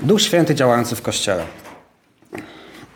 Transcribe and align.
Duch 0.00 0.22
Święty 0.22 0.54
działający 0.54 0.96
w 0.96 1.02
Kościele. 1.02 1.44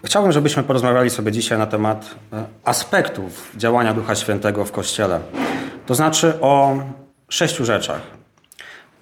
Chciałbym, 0.04 0.32
żebyśmy 0.32 0.62
porozmawiali 0.62 1.10
sobie 1.10 1.32
dzisiaj 1.32 1.58
na 1.58 1.66
temat 1.66 2.14
e, 2.32 2.44
aspektów 2.64 3.52
działania 3.56 3.94
Ducha 3.94 4.14
Świętego 4.14 4.64
w 4.64 4.72
Kościele. 4.72 5.20
To 5.86 5.94
znaczy 5.94 6.40
o 6.40 6.78
sześciu 7.28 7.64
rzeczach. 7.64 8.00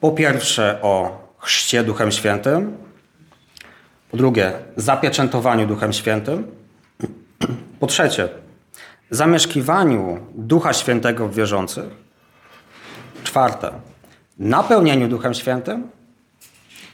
Po 0.00 0.10
pierwsze 0.10 0.78
o 0.82 1.20
chrzcie 1.38 1.84
Duchem 1.84 2.12
Świętym. 2.12 2.76
Po 4.10 4.16
drugie 4.16 4.52
zapieczętowaniu 4.76 5.66
Duchem 5.66 5.92
Świętym. 5.92 6.46
Po 7.80 7.86
trzecie 7.86 8.28
zamieszkiwaniu 9.10 10.26
Ducha 10.34 10.72
Świętego 10.72 11.28
w 11.28 11.34
wierzących. 11.34 11.84
Czwarte 13.24 13.72
napełnieniu 14.38 15.08
Duchem 15.08 15.34
Świętym. 15.34 15.99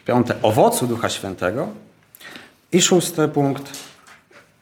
Piąte, 0.06 0.34
owocu 0.42 0.86
Ducha 0.86 1.08
Świętego. 1.08 1.68
I 2.72 2.82
szósty 2.82 3.28
punkt, 3.28 3.72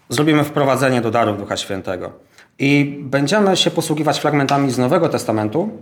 zrobimy 0.08 0.44
wprowadzenie 0.44 1.00
do 1.00 1.10
darów 1.10 1.38
Ducha 1.38 1.56
Świętego. 1.56 2.12
I 2.58 2.98
będziemy 3.00 3.56
się 3.56 3.70
posługiwać 3.70 4.20
fragmentami 4.20 4.70
z 4.70 4.78
Nowego 4.78 5.08
Testamentu, 5.08 5.78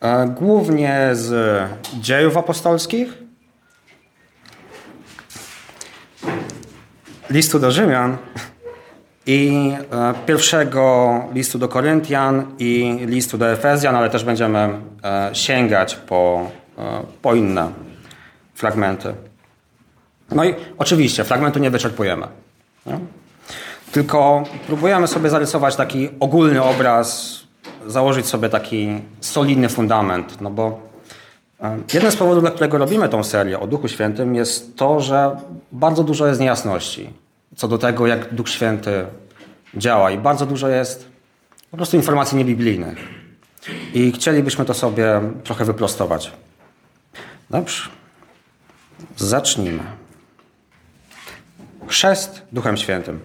e, 0.00 0.28
głównie 0.28 1.10
z 1.12 1.60
dziejów 2.00 2.36
apostolskich, 2.36 3.12
listu 7.30 7.58
do 7.58 7.70
Rzymian 7.70 8.16
i 9.26 9.72
e, 9.92 10.14
pierwszego 10.26 11.14
listu 11.32 11.58
do 11.58 11.68
Koryntian 11.68 12.54
i 12.58 12.98
listu 13.06 13.38
do 13.38 13.52
Efezjan, 13.52 13.96
ale 13.96 14.10
też 14.10 14.24
będziemy 14.24 14.68
e, 15.04 15.30
sięgać 15.32 15.94
po, 15.94 16.50
po 17.22 17.34
inne 17.34 17.83
fragmenty. 18.54 19.14
No 20.30 20.44
i 20.44 20.54
oczywiście 20.78 21.24
fragmentu 21.24 21.58
nie 21.58 21.70
wyczerpujemy. 21.70 22.26
Nie? 22.86 22.98
Tylko 23.92 24.44
próbujemy 24.66 25.06
sobie 25.06 25.30
zarysować 25.30 25.76
taki 25.76 26.08
ogólny 26.20 26.62
obraz, 26.62 27.38
założyć 27.86 28.26
sobie 28.26 28.48
taki 28.48 29.00
solidny 29.20 29.68
fundament, 29.68 30.40
no 30.40 30.50
bo 30.50 30.80
e, 31.60 31.78
jeden 31.94 32.12
z 32.12 32.16
powodów, 32.16 32.42
dla 32.42 32.50
którego 32.50 32.78
robimy 32.78 33.08
tą 33.08 33.24
serię 33.24 33.60
o 33.60 33.66
Duchu 33.66 33.88
Świętym 33.88 34.34
jest 34.34 34.76
to, 34.76 35.00
że 35.00 35.36
bardzo 35.72 36.04
dużo 36.04 36.26
jest 36.26 36.40
niejasności 36.40 37.24
co 37.56 37.68
do 37.68 37.78
tego, 37.78 38.06
jak 38.06 38.34
Duch 38.34 38.48
Święty 38.48 39.06
działa 39.76 40.10
i 40.10 40.18
bardzo 40.18 40.46
dużo 40.46 40.68
jest 40.68 41.08
po 41.70 41.76
prostu 41.76 41.96
informacji 41.96 42.38
niebiblijnych. 42.38 42.98
I 43.94 44.12
chcielibyśmy 44.12 44.64
to 44.64 44.74
sobie 44.74 45.20
trochę 45.44 45.64
wyprostować. 45.64 46.32
Dobrze. 47.50 47.82
Zacznijmy. 49.16 49.82
Chrzest 51.86 52.42
Duchem 52.52 52.76
Świętym. 52.76 53.20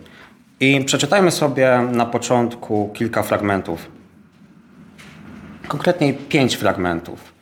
I 0.59 0.85
przeczytajmy 0.85 1.31
sobie 1.31 1.87
na 1.91 2.05
początku 2.05 2.89
kilka 2.93 3.23
fragmentów. 3.23 3.87
Konkretnie 5.67 6.13
pięć 6.13 6.55
fragmentów. 6.55 7.33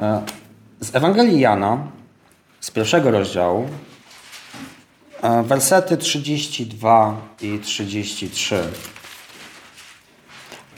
E, 0.00 0.22
z 0.80 0.94
Ewangelii 0.94 1.40
Jana, 1.40 1.78
z 2.60 2.70
pierwszego 2.70 3.10
rozdziału, 3.10 3.68
e, 5.22 5.42
wersety 5.42 5.96
32 5.96 7.16
i 7.40 7.58
33. 7.58 8.62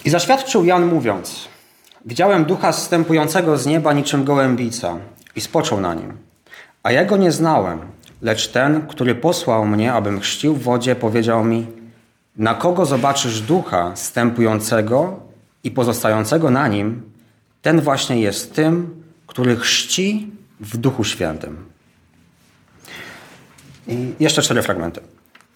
I 0.05 0.11
zaświadczył 0.11 0.65
Jan 0.65 0.87
mówiąc: 0.87 1.49
Widziałem 2.05 2.45
ducha 2.45 2.73
zstępującego 2.73 3.59
z 3.59 3.67
nieba 3.67 3.93
niczym 3.93 4.25
gołębica 4.25 4.97
i 5.37 5.41
spoczął 5.41 5.81
na 5.81 5.95
nim. 5.95 6.30
A 6.83 6.93
ja 6.93 7.05
go 7.05 7.17
nie 7.17 7.33
znałem, 7.33 7.79
lecz 8.23 8.49
ten, 8.49 8.87
który 8.87 9.15
posłał 9.15 9.67
mnie, 9.67 9.93
abym 9.93 10.21
chrzcił 10.21 10.55
w 10.55 10.63
wodzie, 10.63 10.97
powiedział 10.97 11.45
mi: 11.45 11.67
Na 12.37 12.55
kogo 12.55 12.87
zobaczysz 12.87 13.41
ducha 13.41 13.97
stępującego 13.97 15.21
i 15.65 15.71
pozostającego 15.71 16.51
na 16.51 16.69
nim, 16.69 17.03
ten 17.63 17.81
właśnie 17.81 18.21
jest 18.21 18.55
tym, 18.55 19.03
który 19.27 19.57
chrzci 19.57 20.31
w 20.61 20.77
Duchu 20.77 21.05
Świętym. 21.05 21.65
I 23.89 24.15
jeszcze 24.21 24.43
cztery 24.43 24.63
fragmenty. 24.63 25.01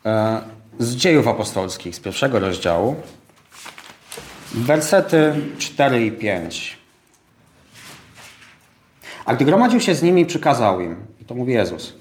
E, 0.06 0.40
z 0.78 0.96
dziejów 0.96 1.28
apostolskich, 1.28 1.96
z 1.96 2.00
pierwszego 2.00 2.38
rozdziału, 2.38 2.96
wersety 4.54 5.34
4 5.58 6.06
i 6.06 6.12
5. 6.12 6.78
A 9.24 9.34
gdy 9.34 9.44
gromadził 9.44 9.80
się 9.80 9.94
z 9.94 10.02
nimi, 10.02 10.26
przykazał 10.26 10.80
im, 10.80 10.96
i 11.24 11.26
to 11.26 11.34
mówi 11.34 11.52
Jezus, 11.52 11.94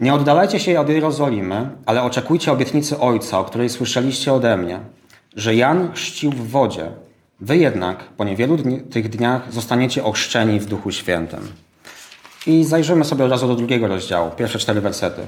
nie 0.00 0.14
oddalajcie 0.14 0.60
się 0.60 0.80
od 0.80 0.88
Jerozolimy, 0.88 1.70
ale 1.86 2.02
oczekujcie 2.02 2.52
obietnicy 2.52 2.98
Ojca, 2.98 3.38
o 3.38 3.44
której 3.44 3.68
słyszeliście 3.68 4.32
ode 4.32 4.56
mnie, 4.56 4.80
że 5.36 5.54
Jan 5.54 5.92
chrzcił 5.92 6.30
w 6.30 6.48
wodzie. 6.50 6.90
Wy 7.40 7.56
jednak 7.56 8.04
po 8.04 8.24
niewielu 8.24 8.56
dni, 8.56 8.80
tych 8.80 9.08
dniach 9.08 9.52
zostaniecie 9.52 10.04
ochrzczeni 10.04 10.60
w 10.60 10.66
Duchu 10.66 10.90
Świętym. 10.90 11.40
I 12.46 12.64
zajrzymy 12.64 13.04
sobie 13.04 13.24
od 13.24 13.30
razu 13.30 13.48
do 13.48 13.54
drugiego 13.54 13.88
rozdziału, 13.88 14.30
pierwsze 14.36 14.58
cztery 14.58 14.80
wersety. 14.80 15.22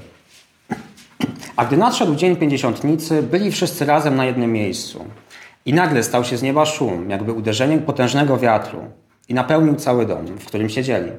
A 1.56 1.64
gdy 1.64 1.76
nadszedł 1.76 2.14
dzień 2.14 2.36
pięćdziesiątnicy, 2.36 3.22
byli 3.22 3.52
wszyscy 3.52 3.84
razem 3.84 4.16
na 4.16 4.24
jednym 4.24 4.52
miejscu. 4.52 5.04
I 5.66 5.74
nagle 5.74 6.02
stał 6.02 6.24
się 6.24 6.36
z 6.36 6.42
nieba 6.42 6.66
szum, 6.66 7.10
jakby 7.10 7.32
uderzenie 7.32 7.78
potężnego 7.78 8.38
wiatru, 8.38 8.84
i 9.28 9.34
napełnił 9.34 9.74
cały 9.74 10.06
dom, 10.06 10.26
w 10.26 10.46
którym 10.46 10.68
siedzieli. 10.68 11.12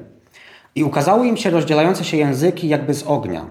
I 0.74 0.84
ukazały 0.84 1.26
im 1.26 1.36
się 1.36 1.50
rozdzielające 1.50 2.04
się 2.04 2.16
języki 2.16 2.68
jakby 2.68 2.94
z 2.94 3.02
ognia. 3.02 3.46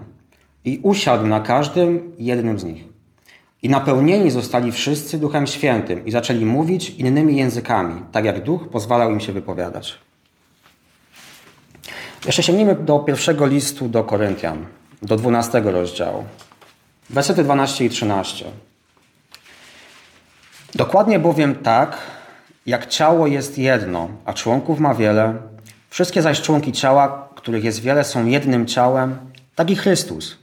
I 0.64 0.80
usiadł 0.82 1.26
na 1.26 1.40
każdym 1.40 2.12
jednym 2.18 2.58
z 2.58 2.64
nich. 2.64 2.84
I 3.62 3.68
napełnieni 3.68 4.30
zostali 4.30 4.72
wszyscy 4.72 5.18
Duchem 5.18 5.46
Świętym 5.46 6.06
i 6.06 6.10
zaczęli 6.10 6.44
mówić 6.44 6.90
innymi 6.90 7.36
językami, 7.36 8.02
tak 8.12 8.24
jak 8.24 8.42
Duch 8.42 8.68
pozwalał 8.68 9.10
im 9.10 9.20
się 9.20 9.32
wypowiadać. 9.32 9.98
Jeszcze 12.26 12.42
sięgnijmy 12.42 12.74
do 12.74 12.98
pierwszego 12.98 13.46
listu 13.46 13.88
do 13.88 14.04
Koryntian, 14.04 14.66
do 15.02 15.16
12 15.16 15.60
rozdziału. 15.60 16.24
Wersety 17.10 17.44
12 17.44 17.84
i 17.84 17.90
13. 17.90 18.44
Dokładnie 20.74 21.18
bowiem 21.18 21.54
tak, 21.54 21.98
jak 22.66 22.86
ciało 22.86 23.26
jest 23.26 23.58
jedno, 23.58 24.08
a 24.24 24.32
członków 24.32 24.80
ma 24.80 24.94
wiele, 24.94 25.34
Wszystkie 25.94 26.22
zaś 26.22 26.40
członki 26.40 26.72
ciała, 26.72 27.28
których 27.34 27.64
jest 27.64 27.80
wiele, 27.80 28.04
są 28.04 28.26
jednym 28.26 28.66
ciałem, 28.66 29.16
tak 29.54 29.70
i 29.70 29.76
Chrystus. 29.76 30.38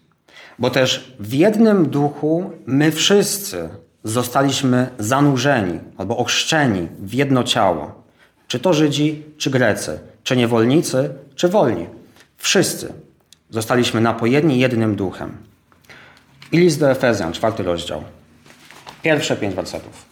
Bo 0.60 0.70
też 0.70 1.16
w 1.20 1.34
jednym 1.34 1.90
duchu 1.90 2.52
my 2.66 2.92
wszyscy 2.92 3.70
zostaliśmy 4.04 4.90
zanurzeni 5.00 5.80
albo 5.98 6.18
ochrzczeni 6.18 6.88
w 7.00 7.14
jedno 7.14 7.44
ciało. 7.44 8.04
Czy 8.48 8.60
to 8.60 8.74
Żydzi, 8.74 9.24
czy 9.38 9.50
Grecy, 9.50 10.00
czy 10.24 10.38
niewolnicy, 10.38 11.10
czy 11.36 11.48
wolni. 11.48 11.88
Wszyscy 12.38 12.94
zostaliśmy 13.50 14.02
napojeni 14.02 14.60
jednym 14.60 14.96
duchem. 14.96 15.38
I 16.52 16.58
list 16.58 16.80
do 16.80 16.92
Efezjan, 16.92 17.34
czwarty 17.34 17.64
rozdział. 17.64 18.04
Pierwsze 19.02 19.36
pięć 19.36 19.56
wersetów. 19.56 20.11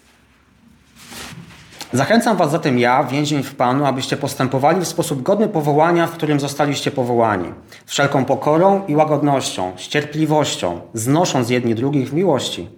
Zachęcam 1.93 2.37
Was 2.37 2.51
zatem 2.51 2.79
ja, 2.79 3.03
więzień 3.03 3.43
w 3.43 3.55
Panu, 3.55 3.85
abyście 3.85 4.17
postępowali 4.17 4.81
w 4.81 4.87
sposób 4.87 5.21
godny 5.21 5.47
powołania, 5.47 6.07
w 6.07 6.11
którym 6.11 6.39
zostaliście 6.39 6.91
powołani. 6.91 7.53
Wszelką 7.85 8.25
pokorą 8.25 8.85
i 8.87 8.95
łagodnością, 8.95 9.71
z 9.77 9.87
cierpliwością, 9.87 10.81
znosząc 10.93 11.49
jedni 11.49 11.75
drugich 11.75 12.09
w 12.09 12.13
miłości. 12.13 12.69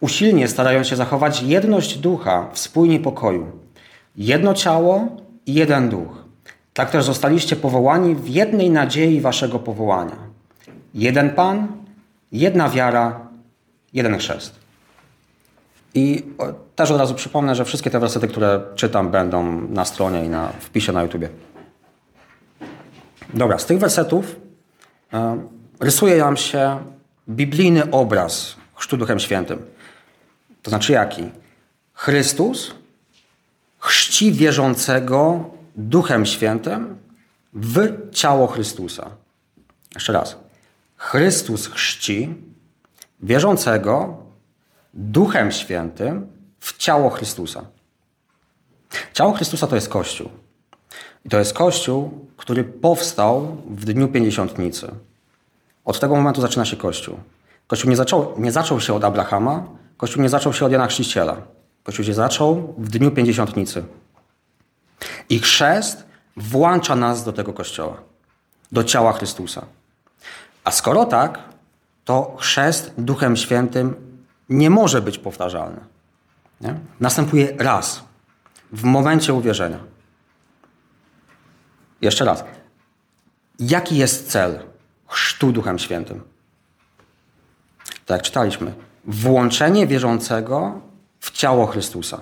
Usilnie 0.00 0.48
starając 0.48 0.86
się 0.86 0.96
zachować 0.96 1.42
jedność 1.42 1.98
ducha 1.98 2.46
w 2.52 2.58
spójni 2.58 2.98
pokoju. 2.98 3.46
Jedno 4.16 4.54
ciało 4.54 5.08
i 5.46 5.54
jeden 5.54 5.88
duch. 5.88 6.24
Tak 6.74 6.90
też 6.90 7.04
zostaliście 7.04 7.56
powołani 7.56 8.14
w 8.14 8.28
jednej 8.28 8.70
nadziei 8.70 9.20
Waszego 9.20 9.58
powołania. 9.58 10.16
Jeden 10.94 11.30
Pan, 11.30 11.68
jedna 12.32 12.68
wiara, 12.68 13.20
jeden 13.92 14.18
chrzest. 14.18 14.61
I 15.94 16.24
też 16.76 16.90
od 16.90 16.98
razu 16.98 17.14
przypomnę, 17.14 17.54
że 17.54 17.64
wszystkie 17.64 17.90
te 17.90 18.00
wersety, 18.00 18.28
które 18.28 18.60
czytam, 18.74 19.10
będą 19.10 19.68
na 19.68 19.84
stronie 19.84 20.24
i 20.24 20.28
na 20.28 20.48
wpisie 20.48 20.92
na 20.92 21.02
YouTubie. 21.02 21.28
Dobra, 23.34 23.58
z 23.58 23.66
tych 23.66 23.78
wersetów 23.78 24.36
e, 25.12 25.42
rysuje 25.80 26.18
nam 26.18 26.36
się 26.36 26.78
biblijny 27.28 27.90
obraz 27.90 28.56
chrztu 28.74 28.96
Duchem 28.96 29.18
Świętym. 29.18 29.58
To 30.62 30.70
znaczy 30.70 30.92
jaki? 30.92 31.30
Chrystus 31.94 32.74
chrzci 33.78 34.32
wierzącego 34.32 35.50
Duchem 35.76 36.26
Świętym 36.26 36.96
w 37.52 37.88
ciało 38.10 38.46
Chrystusa. 38.46 39.10
Jeszcze 39.94 40.12
raz. 40.12 40.36
Chrystus 40.96 41.66
chrzci 41.66 42.34
wierzącego 43.20 44.21
Duchem 44.94 45.52
Świętym 45.52 46.26
w 46.60 46.76
ciało 46.76 47.10
Chrystusa. 47.10 47.64
Ciało 49.12 49.32
Chrystusa 49.32 49.66
to 49.66 49.74
jest 49.74 49.88
Kościół. 49.88 50.28
I 51.24 51.28
to 51.28 51.38
jest 51.38 51.54
Kościół, 51.54 52.28
który 52.36 52.64
powstał 52.64 53.56
w 53.70 53.84
dniu 53.84 54.08
pięćdziesiątnicy. 54.08 54.90
Od 55.84 56.00
tego 56.00 56.16
momentu 56.16 56.40
zaczyna 56.40 56.64
się 56.64 56.76
Kościół. 56.76 57.18
Kościół 57.66 57.90
nie 57.90 57.96
zaczął, 57.96 58.34
nie 58.38 58.52
zaczął 58.52 58.80
się 58.80 58.94
od 58.94 59.04
Abrahama, 59.04 59.64
Kościół 59.96 60.22
nie 60.22 60.28
zaczął 60.28 60.52
się 60.52 60.66
od 60.66 60.72
Jana 60.72 60.86
Chrzciciela. 60.86 61.36
Kościół 61.82 62.04
się 62.04 62.14
zaczął 62.14 62.74
w 62.78 62.88
dniu 62.88 63.10
Pięćdziesiątnicy. 63.10 63.84
I 65.28 65.38
chrzest 65.38 66.04
włącza 66.36 66.96
nas 66.96 67.24
do 67.24 67.32
tego 67.32 67.52
Kościoła, 67.52 67.96
do 68.72 68.84
ciała 68.84 69.12
Chrystusa. 69.12 69.66
A 70.64 70.70
skoro 70.70 71.04
tak, 71.04 71.38
to 72.04 72.36
chrzest 72.40 72.92
Duchem 72.98 73.36
Świętym 73.36 74.11
nie 74.52 74.70
może 74.70 75.02
być 75.02 75.18
powtarzalny. 75.18 75.80
Nie? 76.60 76.74
Następuje 77.00 77.54
raz, 77.58 78.04
w 78.72 78.84
momencie 78.84 79.34
uwierzenia. 79.34 79.78
Jeszcze 82.00 82.24
raz. 82.24 82.44
Jaki 83.58 83.96
jest 83.96 84.30
cel 84.30 84.58
chrztu 85.06 85.52
Duchem 85.52 85.78
Świętym? 85.78 86.22
Tak 88.06 88.16
jak 88.18 88.22
czytaliśmy. 88.22 88.74
Włączenie 89.04 89.86
wierzącego 89.86 90.80
w 91.20 91.30
ciało 91.30 91.66
Chrystusa. 91.66 92.20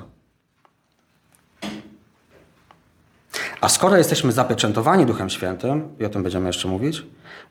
A 3.61 3.69
skoro 3.69 3.97
jesteśmy 3.97 4.33
zapieczętowani 4.33 5.07
Duchem 5.07 5.31
Świętym, 5.31 5.97
i 6.01 6.05
o 6.05 6.09
tym 6.09 6.23
będziemy 6.23 6.47
jeszcze 6.47 6.69
mówić, 6.69 7.07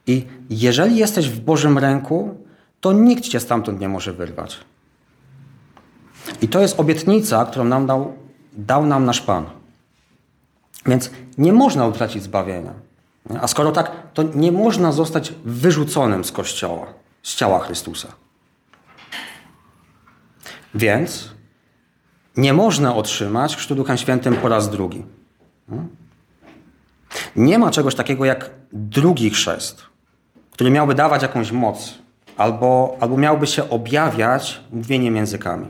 i 0.08 0.28
jeżeli 0.50 0.98
jesteś 0.98 1.30
w 1.30 1.40
Bożym 1.40 1.78
ręku, 1.78 2.46
to 2.82 2.94
nikt 2.94 3.24
cię 3.24 3.40
stamtąd 3.40 3.80
nie 3.80 3.90
może 3.90 4.14
wyrwać. 4.14 4.58
I 6.42 6.48
to 6.48 6.60
jest 6.60 6.80
obietnica, 6.80 7.46
którą 7.46 7.66
nam 7.66 7.88
dał, 7.88 8.14
dał 8.54 8.86
nam 8.86 9.06
nasz 9.06 9.22
Pan. 9.22 9.46
Więc 10.86 11.12
nie 11.38 11.54
można 11.54 11.88
utracić 11.88 12.24
zbawienia. 12.24 12.74
A 13.42 13.48
skoro 13.48 13.72
tak, 13.72 13.92
to 14.14 14.24
nie 14.24 14.52
można 14.52 14.92
zostać 14.92 15.34
wyrzuconym 15.46 16.24
z 16.24 16.32
Kościoła, 16.32 16.86
z 17.24 17.36
ciała 17.36 17.60
Chrystusa. 17.60 18.08
Więc 20.76 21.30
nie 22.38 22.54
można 22.54 22.96
otrzymać 22.96 23.56
chrztu 23.56 23.76
Duchem 23.76 23.98
Świętym 23.98 24.36
po 24.36 24.50
raz 24.50 24.70
drugi. 24.70 25.04
Nie 27.36 27.60
ma 27.60 27.72
czegoś 27.72 27.96
takiego 27.96 28.26
jak 28.26 28.50
drugi 28.74 29.30
chrzest, 29.30 29.84
który 30.52 30.72
miałby 30.72 30.96
dawać 30.96 31.22
jakąś 31.22 31.52
moc 31.52 31.94
albo, 32.40 32.98
albo 33.00 33.18
miałby 33.18 33.48
się 33.48 33.70
objawiać 33.70 34.62
mówieniem 34.72 35.16
językami. 35.16 35.68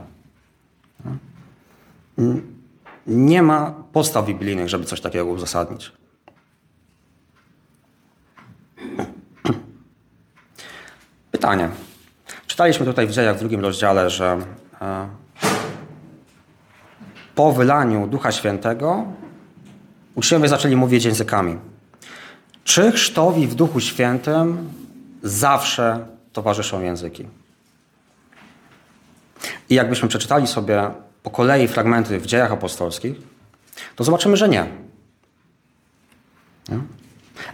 Nie 3.07 3.42
ma 3.44 3.74
postaw 3.94 4.25
biblijnych, 4.25 4.69
żeby 4.69 4.86
coś 4.86 5.01
takiego 5.01 5.25
uzasadnić. 5.25 5.92
Pytanie. 11.31 11.69
Czytaliśmy 12.48 12.86
tutaj 12.86 13.07
w 13.07 13.12
dziejach 13.12 13.36
w 13.36 13.39
drugim 13.39 13.62
rozdziale, 13.62 14.10
że 14.10 14.38
e, 14.81 15.07
po 17.36 17.51
wylaniu 17.51 18.07
Ducha 18.07 18.31
Świętego 18.31 19.06
uczniowie 20.16 20.48
zaczęli 20.48 20.75
mówić 20.75 21.06
językami. 21.06 21.57
Czy 22.63 22.92
chrztowi 22.92 23.48
w 23.48 23.56
Duchu 23.56 23.80
Świętym 23.80 24.69
zawsze 25.24 26.19
towarzyszą 26.34 26.81
języki? 26.81 27.26
I 29.70 29.76
jakbyśmy 29.76 30.08
przeczytali 30.08 30.48
sobie 30.48 30.92
po 31.24 31.30
kolei 31.30 31.68
fragmenty 31.68 32.20
w 32.20 32.26
dziejach 32.26 32.52
apostolskich, 32.52 33.18
to 33.96 34.04
zobaczymy, 34.04 34.38
że 34.38 34.50
nie. 34.50 34.68
nie? 36.70 36.80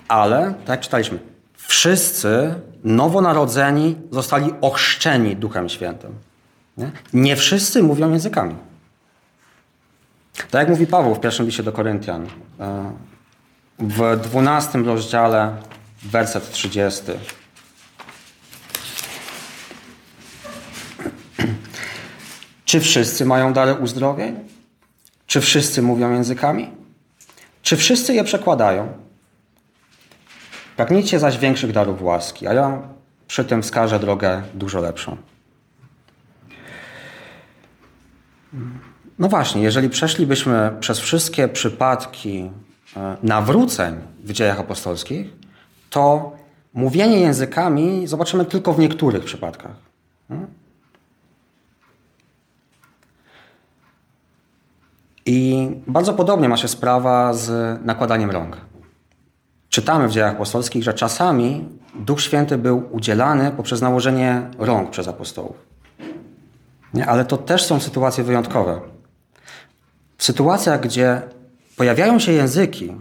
Ale, 0.07 0.53
tak 0.59 0.69
jak 0.69 0.79
czytaliśmy, 0.79 1.19
wszyscy 1.57 2.55
nowonarodzeni 2.83 3.95
zostali 4.11 4.53
ochrzczeni 4.61 5.35
Duchem 5.35 5.69
Świętym. 5.69 6.15
Nie, 6.77 6.91
nie 7.13 7.35
wszyscy 7.35 7.83
mówią 7.83 8.11
językami. 8.11 8.55
Tak 10.51 10.61
jak 10.61 10.69
mówi 10.69 10.87
Paweł 10.87 11.15
w 11.15 11.19
pierwszym 11.19 11.45
liście 11.45 11.63
do 11.63 11.71
Koryntian, 11.71 12.27
e, 12.59 12.91
w 13.79 14.19
dwunastym 14.23 14.85
rozdziale, 14.85 15.55
werset 16.03 16.51
30. 16.51 17.03
Czy 22.65 22.79
wszyscy 22.79 23.25
mają 23.25 23.53
dary 23.53 23.73
uzdrowień? 23.73 24.39
Czy 25.27 25.41
wszyscy 25.41 25.81
mówią 25.81 26.11
językami? 26.11 26.71
Czy 27.61 27.77
wszyscy 27.77 28.13
je 28.13 28.23
przekładają? 28.23 28.87
Pragnijcie 30.75 31.19
zaś 31.19 31.37
większych 31.37 31.71
darów 31.71 32.01
łaski, 32.01 32.47
a 32.47 32.53
ja 32.53 32.81
przy 33.27 33.45
tym 33.45 33.61
wskażę 33.61 33.99
drogę 33.99 34.41
dużo 34.53 34.81
lepszą. 34.81 35.17
No 39.19 39.27
właśnie, 39.27 39.61
jeżeli 39.61 39.89
przeszlibyśmy 39.89 40.71
przez 40.79 40.99
wszystkie 40.99 41.47
przypadki 41.47 42.51
e, 42.97 43.17
nawróceń 43.23 43.95
w 44.23 44.31
dziejach 44.31 44.59
apostolskich, 44.59 45.27
to 45.89 46.35
mówienie 46.73 47.19
językami 47.19 48.07
zobaczymy 48.07 48.45
tylko 48.45 48.73
w 48.73 48.79
niektórych 48.79 49.23
przypadkach. 49.23 49.75
I 55.25 55.69
bardzo 55.87 56.13
podobnie 56.13 56.49
ma 56.49 56.57
się 56.57 56.67
sprawa 56.67 57.33
z 57.33 57.49
nakładaniem 57.85 58.31
rąk. 58.31 58.57
Czytamy 59.69 60.07
w 60.07 60.11
dziejach 60.11 60.31
apostolskich, 60.31 60.83
że 60.83 60.93
czasami 60.93 61.69
Duch 61.95 62.21
Święty 62.21 62.57
był 62.57 62.83
udzielany 62.91 63.51
poprzez 63.51 63.81
nałożenie 63.81 64.49
rąk 64.59 64.89
przez 64.89 65.07
apostołów. 65.07 65.55
Nie? 66.93 67.05
Ale 67.07 67.25
to 67.25 67.37
też 67.37 67.65
są 67.65 67.79
sytuacje 67.79 68.23
wyjątkowe. 68.23 68.81
W 70.17 70.23
sytuacjach, 70.23 70.81
gdzie 70.81 71.21
pojawiają 71.77 72.19
się 72.19 72.31
języki 72.31 72.93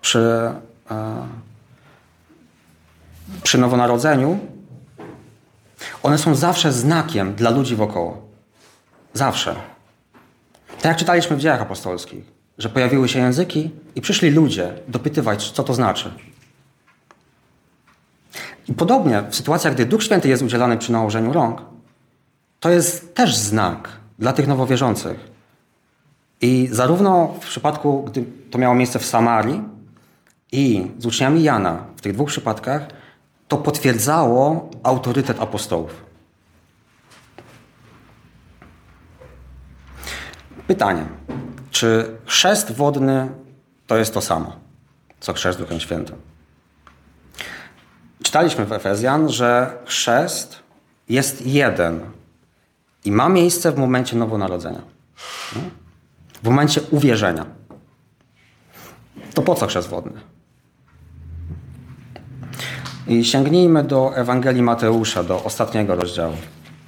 przy, 0.00 0.52
e, 0.90 1.26
przy 3.42 3.58
nowonarodzeniu, 3.58 4.38
one 6.02 6.18
są 6.18 6.34
zawsze 6.34 6.72
znakiem 6.72 7.34
dla 7.34 7.50
ludzi 7.50 7.76
wokoło. 7.76 8.22
Zawsze. 9.12 9.56
Tak 10.80 10.84
jak 10.84 10.96
czytaliśmy 10.96 11.36
w 11.36 11.40
dziejach 11.40 11.62
apostolskich, 11.62 12.24
że 12.58 12.68
pojawiły 12.68 13.08
się 13.08 13.18
języki 13.18 13.70
i 13.94 14.00
przyszli 14.00 14.30
ludzie 14.30 14.72
dopytywać, 14.88 15.50
co 15.50 15.62
to 15.62 15.74
znaczy. 15.74 16.12
I 18.68 18.74
podobnie 18.74 19.22
w 19.30 19.36
sytuacjach, 19.36 19.74
gdy 19.74 19.86
Duch 19.86 20.02
Święty 20.02 20.28
jest 20.28 20.42
udzielany 20.42 20.78
przy 20.78 20.92
nałożeniu 20.92 21.32
rąk, 21.32 21.62
to 22.60 22.70
jest 22.70 23.14
też 23.14 23.36
znak 23.36 23.88
dla 24.18 24.32
tych 24.32 24.46
nowowierzących. 24.46 25.30
I 26.40 26.68
zarówno 26.72 27.34
w 27.40 27.46
przypadku, 27.46 28.02
gdy 28.02 28.24
to 28.50 28.58
miało 28.58 28.74
miejsce 28.74 28.98
w 28.98 29.06
Samarii 29.06 29.62
i 30.52 30.86
z 30.98 31.06
uczniami 31.06 31.42
Jana, 31.42 31.84
w 31.96 32.00
tych 32.00 32.12
dwóch 32.12 32.28
przypadkach, 32.28 32.86
to 33.48 33.56
potwierdzało 33.56 34.70
autorytet 34.82 35.40
apostołów. 35.40 36.09
Pytanie, 40.70 41.06
czy 41.70 42.16
chrzest 42.26 42.72
wodny 42.72 43.28
to 43.86 43.96
jest 43.96 44.14
to 44.14 44.20
samo, 44.20 44.56
co 45.20 45.32
chrzest 45.32 45.58
Duchem 45.58 45.80
Świętym? 45.80 46.16
Czytaliśmy 48.22 48.64
w 48.64 48.72
Efezjan, 48.72 49.28
że 49.28 49.78
chrzest 49.84 50.62
jest 51.08 51.46
jeden 51.46 52.00
i 53.04 53.12
ma 53.12 53.28
miejsce 53.28 53.72
w 53.72 53.78
momencie 53.78 54.16
nowonarodzenia. 54.16 54.82
W 56.42 56.44
momencie 56.44 56.80
uwierzenia. 56.90 57.46
To 59.34 59.42
po 59.42 59.54
co 59.54 59.66
chrzest 59.66 59.88
wodny? 59.88 60.20
I 63.06 63.24
sięgnijmy 63.24 63.84
do 63.84 64.16
Ewangelii 64.16 64.62
Mateusza, 64.62 65.24
do 65.24 65.44
ostatniego 65.44 65.94
rozdziału, 65.94 66.36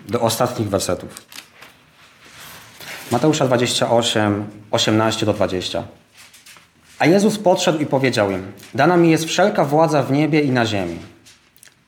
do 0.09 0.21
ostatnich 0.21 0.69
wersetów. 0.69 1.32
Mateusza 3.13 3.47
28, 3.47 4.45
18 4.71 5.27
do 5.27 5.33
20. 5.33 5.85
A 6.99 7.07
Jezus 7.07 7.39
podszedł 7.39 7.79
i 7.79 7.87
powiedział 7.87 8.31
im: 8.31 8.53
Dana 8.75 8.97
mi 8.97 9.11
jest 9.11 9.25
wszelka 9.25 9.65
władza 9.65 10.03
w 10.03 10.13
niebie 10.13 10.41
i 10.41 10.51
na 10.51 10.67
ziemi. 10.67 10.99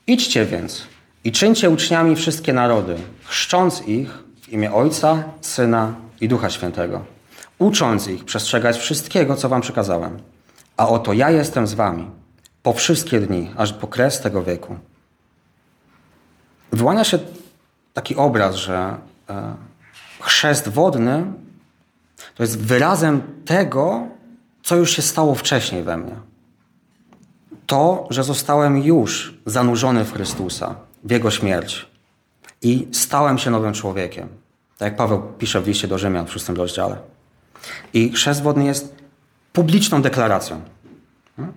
Idźcie 0.07 0.47
więc 0.47 0.87
i 1.25 1.33
czyńcie 1.33 1.71
uczniami 1.71 2.17
wszystkie 2.17 2.53
narody, 2.53 2.97
chrzcząc 3.25 3.83
ich 3.89 4.25
w 4.43 4.49
imię 4.49 4.73
Ojca, 4.73 5.25
Syna 5.41 5.95
i 6.21 6.29
Ducha 6.29 6.51
Świętego, 6.51 7.05
ucząc 7.59 8.09
ich 8.09 8.25
przestrzegać 8.25 8.79
wszystkiego, 8.79 9.37
co 9.37 9.49
wam 9.49 9.61
przykazałem. 9.61 10.19
A 10.77 10.89
oto 10.89 11.13
ja 11.13 11.31
jestem 11.31 11.67
z 11.67 11.75
wami 11.75 12.11
po 12.63 12.73
wszystkie 12.73 13.21
dni, 13.21 13.51
aż 13.57 13.73
po 13.73 13.87
kres 13.87 14.21
tego 14.21 14.43
wieku. 14.43 14.77
Wyłania 16.73 17.05
się 17.05 17.19
taki 17.95 18.17
obraz, 18.17 18.55
że 18.55 18.97
e, 19.29 19.55
chrzest 20.25 20.69
wodny 20.69 21.25
to 22.35 22.43
jest 22.43 22.59
wyrazem 22.59 23.23
tego, 23.45 24.07
co 24.63 24.77
już 24.77 24.91
się 24.97 25.03
stało 25.03 25.35
wcześniej 25.35 25.83
we 25.83 25.97
mnie. 25.97 26.17
To, 27.67 28.07
że 28.11 28.25
zostałem 28.25 28.83
już 28.83 29.35
zanurzony 29.47 30.05
w 30.05 30.13
Chrystusa, 30.13 30.75
w 31.05 31.11
Jego 31.11 31.31
śmierć 31.31 31.87
i 32.63 32.89
stałem 32.93 33.39
się 33.39 33.51
nowym 33.51 33.73
człowiekiem. 33.73 34.29
Tak 34.79 34.87
jak 34.87 34.97
Paweł 34.97 35.23
pisze 35.39 35.61
w 35.61 35.67
liście 35.67 35.89
do 35.89 35.99
Rzymian 35.99 36.27
w 36.27 36.33
szóstym 36.33 36.57
rozdziale. 36.57 36.97
I 37.93 38.13
chrzest 38.13 38.43
wodny 38.43 38.65
jest 38.65 38.95
publiczną 39.53 40.03
deklaracją. 40.03 40.61
Hmm? 41.37 41.55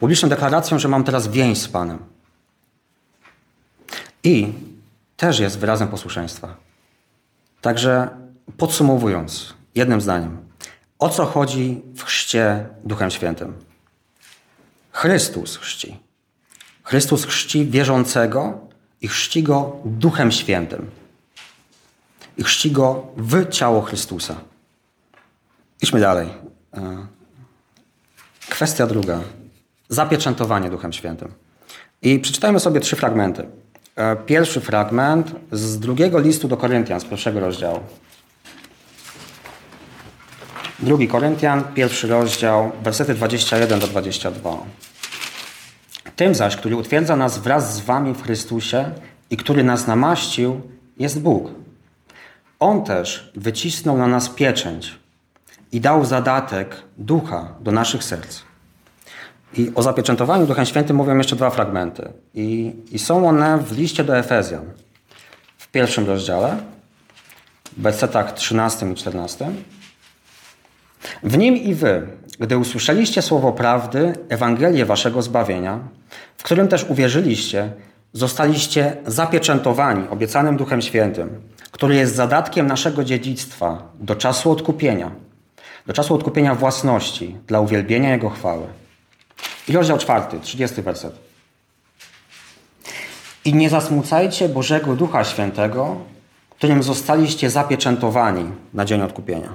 Publiczną 0.00 0.28
deklaracją, 0.28 0.78
że 0.78 0.88
mam 0.88 1.04
teraz 1.04 1.28
więź 1.28 1.58
z 1.58 1.68
Panem. 1.68 1.98
I 4.24 4.52
też 5.16 5.38
jest 5.38 5.58
wyrazem 5.58 5.88
posłuszeństwa. 5.88 6.67
Także 7.60 8.08
podsumowując, 8.56 9.54
jednym 9.74 10.00
zdaniem, 10.00 10.38
o 10.98 11.08
co 11.08 11.26
chodzi 11.26 11.82
w 11.96 12.02
chrzcie 12.04 12.66
Duchem 12.84 13.10
Świętym? 13.10 13.54
Chrystus 14.92 15.56
chrzci. 15.56 15.96
Chrystus 16.82 17.24
chrzci 17.24 17.66
wierzącego 17.66 18.60
i 19.00 19.08
chrzci 19.08 19.42
go 19.42 19.76
Duchem 19.84 20.32
Świętym. 20.32 20.90
I 22.38 22.44
chrzci 22.44 22.70
go 22.70 23.06
w 23.16 23.48
ciało 23.48 23.82
Chrystusa. 23.82 24.36
Idźmy 25.82 26.00
dalej. 26.00 26.28
E, 26.74 27.06
kwestia 28.48 28.86
druga. 28.86 29.20
Zapieczętowanie 29.88 30.70
Duchem 30.70 30.92
Świętym. 30.92 31.32
I 32.02 32.18
przeczytajmy 32.18 32.60
sobie 32.60 32.80
trzy 32.80 32.96
fragmenty. 32.96 33.48
E, 33.98 34.16
pierwszy 34.16 34.60
fragment 34.60 35.34
z 35.52 35.78
drugiego 35.78 36.20
listu 36.20 36.48
do 36.48 36.56
Koryntian, 36.56 37.00
z 37.00 37.04
pierwszego 37.04 37.40
rozdziału. 37.40 37.80
Drugi 40.78 41.08
Koryntian, 41.08 41.64
pierwszy 41.74 42.08
rozdział, 42.08 42.72
wersety 42.82 43.14
21 43.14 43.80
do 43.80 43.86
22. 43.86 44.56
Tym 46.16 46.34
zaś, 46.34 46.56
który 46.56 46.76
utwierdza 46.76 47.16
nas 47.16 47.38
wraz 47.38 47.74
z 47.74 47.80
wami 47.80 48.14
w 48.14 48.22
Chrystusie 48.22 48.90
i 49.30 49.36
który 49.36 49.64
nas 49.64 49.86
namaścił, 49.86 50.60
jest 50.98 51.20
Bóg. 51.20 51.50
On 52.60 52.84
też 52.84 53.32
wycisnął 53.36 53.98
na 53.98 54.06
nas 54.06 54.28
pieczęć 54.28 54.98
i 55.72 55.80
dał 55.80 56.04
zadatek 56.04 56.82
ducha 56.98 57.54
do 57.60 57.72
naszych 57.72 58.04
serc. 58.04 58.47
I 59.54 59.72
o 59.74 59.82
zapieczętowaniu 59.82 60.46
Duchem 60.46 60.66
Świętym 60.66 60.96
mówią 60.96 61.18
jeszcze 61.18 61.36
dwa 61.36 61.50
fragmenty. 61.50 62.12
I, 62.34 62.72
I, 62.92 62.98
są 62.98 63.28
one 63.28 63.58
w 63.58 63.78
liście 63.78 64.04
do 64.04 64.18
Efezjan. 64.18 64.64
W 65.58 65.68
pierwszym 65.68 66.06
rozdziale, 66.06 66.56
w 67.76 67.82
wersetach 67.82 68.32
13 68.32 68.90
i 68.90 68.94
14. 68.94 69.50
W 71.22 71.38
nim 71.38 71.56
i 71.56 71.74
wy, 71.74 72.06
gdy 72.40 72.58
usłyszeliście 72.58 73.22
słowo 73.22 73.52
prawdy, 73.52 74.12
Ewangelię 74.28 74.84
waszego 74.84 75.22
zbawienia, 75.22 75.78
w 76.36 76.42
którym 76.42 76.68
też 76.68 76.84
uwierzyliście, 76.84 77.72
zostaliście 78.12 78.96
zapieczętowani 79.06 80.08
obiecanym 80.08 80.56
Duchem 80.56 80.82
Świętym, 80.82 81.40
który 81.70 81.94
jest 81.94 82.14
zadatkiem 82.14 82.66
naszego 82.66 83.04
dziedzictwa 83.04 83.82
do 84.00 84.16
czasu 84.16 84.50
odkupienia, 84.50 85.10
do 85.86 85.92
czasu 85.92 86.14
odkupienia 86.14 86.54
własności 86.54 87.36
dla 87.46 87.60
uwielbienia 87.60 88.12
Jego 88.12 88.30
chwały. 88.30 88.66
I 89.68 89.72
rozdział 89.72 89.98
czwarty, 89.98 90.40
30 90.40 90.82
werset. 90.82 91.18
I 93.44 93.54
nie 93.54 93.70
zasmucajcie 93.70 94.48
Bożego 94.48 94.96
Ducha 94.96 95.24
Świętego, 95.24 95.96
którym 96.50 96.82
zostaliście 96.82 97.50
zapieczętowani 97.50 98.52
na 98.74 98.84
dzień 98.84 99.02
odkupienia. 99.02 99.54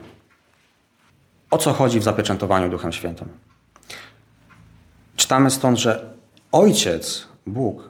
O 1.52 1.58
co 1.58 1.74
chodzi 1.74 2.00
w 2.00 2.04
zapieczętowaniu 2.04 2.70
Duchem 2.70 2.92
Świętym? 2.92 3.30
Czytamy 5.16 5.52
stąd, 5.52 5.80
że 5.80 6.14
Ojciec, 6.52 7.28
Bóg, 7.46 7.90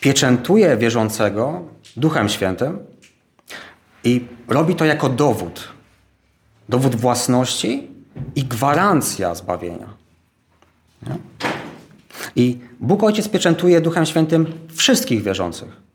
pieczętuje 0.00 0.76
wierzącego 0.76 1.62
Duchem 1.96 2.28
Świętym 2.28 2.78
i 4.04 4.28
robi 4.48 4.74
to 4.74 4.84
jako 4.84 5.08
dowód. 5.08 5.68
Dowód 6.68 6.96
własności 6.96 7.90
i 8.36 8.44
gwarancja 8.44 9.34
zbawienia. 9.34 9.99
Nie? 11.02 11.18
I 12.36 12.58
Bóg 12.80 13.04
Ojciec 13.04 13.28
pieczętuje 13.28 13.80
Duchem 13.80 14.06
Świętym 14.06 14.46
wszystkich 14.74 15.22
wierzących. 15.22 15.90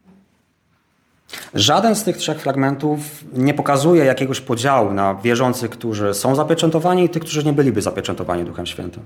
Żaden 1.53 1.95
z 1.95 2.03
tych 2.03 2.17
trzech 2.17 2.41
fragmentów 2.41 2.99
nie 3.33 3.53
pokazuje 3.53 4.05
jakiegoś 4.05 4.41
podziału 4.41 4.93
na 4.93 5.15
wierzących, 5.15 5.71
którzy 5.71 6.13
są 6.13 6.35
zapieczętowani 6.35 7.03
i 7.03 7.09
tych, 7.09 7.21
którzy 7.21 7.43
nie 7.43 7.53
byliby 7.53 7.81
zapieczętowani 7.81 8.43
Duchem 8.43 8.65
Świętym. 8.65 9.03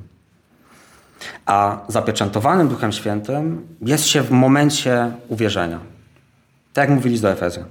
A 1.45 1.81
zapieczętowanym 1.87 2.67
Duchem 2.67 2.91
Świętym 2.91 3.67
jest 3.81 4.05
się 4.05 4.21
w 4.21 4.31
momencie 4.31 5.11
uwierzenia. 5.27 5.79
Tak 6.73 6.89
jak 6.89 6.95
mówili 6.95 7.19
do 7.19 7.31
Efezy. 7.31 7.65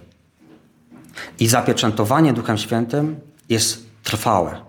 I 1.41 1.49
zapieczętowanie 1.49 2.33
Duchem 2.33 2.59
Świętym 2.59 3.21
jest 3.49 3.87
trwałe. 4.03 4.61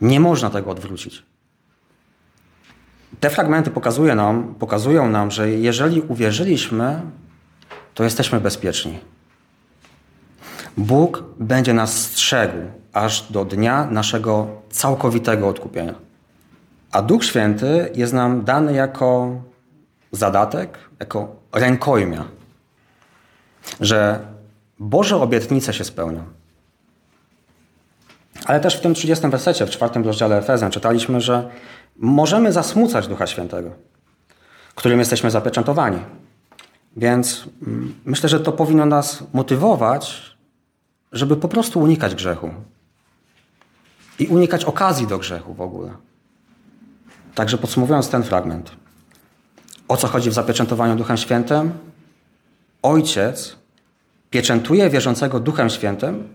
Nie 0.00 0.20
można 0.20 0.50
tego 0.50 0.70
odwrócić. 0.70 1.22
Te 3.24 3.30
fragmenty 3.30 3.70
pokazują 3.70 4.14
nam, 4.14 4.54
pokazują 4.58 5.08
nam, 5.08 5.30
że 5.30 5.50
jeżeli 5.50 6.00
uwierzyliśmy, 6.00 7.00
to 7.94 8.04
jesteśmy 8.04 8.40
bezpieczni. 8.40 8.98
Bóg 10.76 11.24
będzie 11.38 11.74
nas 11.74 11.98
strzegł 11.98 12.56
aż 12.92 13.32
do 13.32 13.44
dnia 13.44 13.86
naszego 13.90 14.48
całkowitego 14.70 15.48
odkupienia. 15.48 15.94
A 16.92 17.02
Duch 17.02 17.24
Święty 17.24 17.90
jest 17.94 18.12
nam 18.12 18.44
dany 18.44 18.72
jako 18.72 19.30
zadatek, 20.12 20.78
jako 21.00 21.36
rękojmia, 21.52 22.24
że 23.80 24.20
Boże 24.78 25.16
obietnice 25.16 25.72
się 25.72 25.84
spełnią. 25.84 26.24
Ale 28.46 28.60
też 28.60 28.76
w 28.76 28.80
tym 28.80 28.94
30 28.94 29.28
wersecie, 29.28 29.66
w 29.66 29.70
czwartym 29.70 30.04
rozdziale 30.04 30.38
Efezem 30.38 30.70
czytaliśmy, 30.70 31.20
że 31.20 31.50
możemy 31.96 32.52
zasmucać 32.52 33.08
Ducha 33.08 33.26
Świętego, 33.26 33.70
którym 34.74 34.98
jesteśmy 34.98 35.30
zapieczętowani. 35.30 35.98
Więc 36.96 37.44
mm, 37.66 37.94
myślę, 38.04 38.28
że 38.28 38.40
to 38.40 38.52
powinno 38.52 38.86
nas 38.86 39.24
motywować, 39.32 40.36
żeby 41.12 41.36
po 41.36 41.48
prostu 41.48 41.80
unikać 41.80 42.14
grzechu. 42.14 42.50
I 44.18 44.26
unikać 44.26 44.64
okazji 44.64 45.06
do 45.06 45.18
grzechu 45.18 45.54
w 45.54 45.60
ogóle. 45.60 45.90
Także 47.34 47.58
podsumowując 47.58 48.08
ten 48.08 48.22
fragment. 48.22 48.70
O 49.88 49.96
co 49.96 50.08
chodzi 50.08 50.30
w 50.30 50.34
zapieczętowaniu 50.34 50.96
Duchem 50.96 51.16
Świętym? 51.16 51.72
Ojciec 52.82 53.56
pieczętuje 54.30 54.90
wierzącego 54.90 55.40
Duchem 55.40 55.70
Świętym 55.70 56.28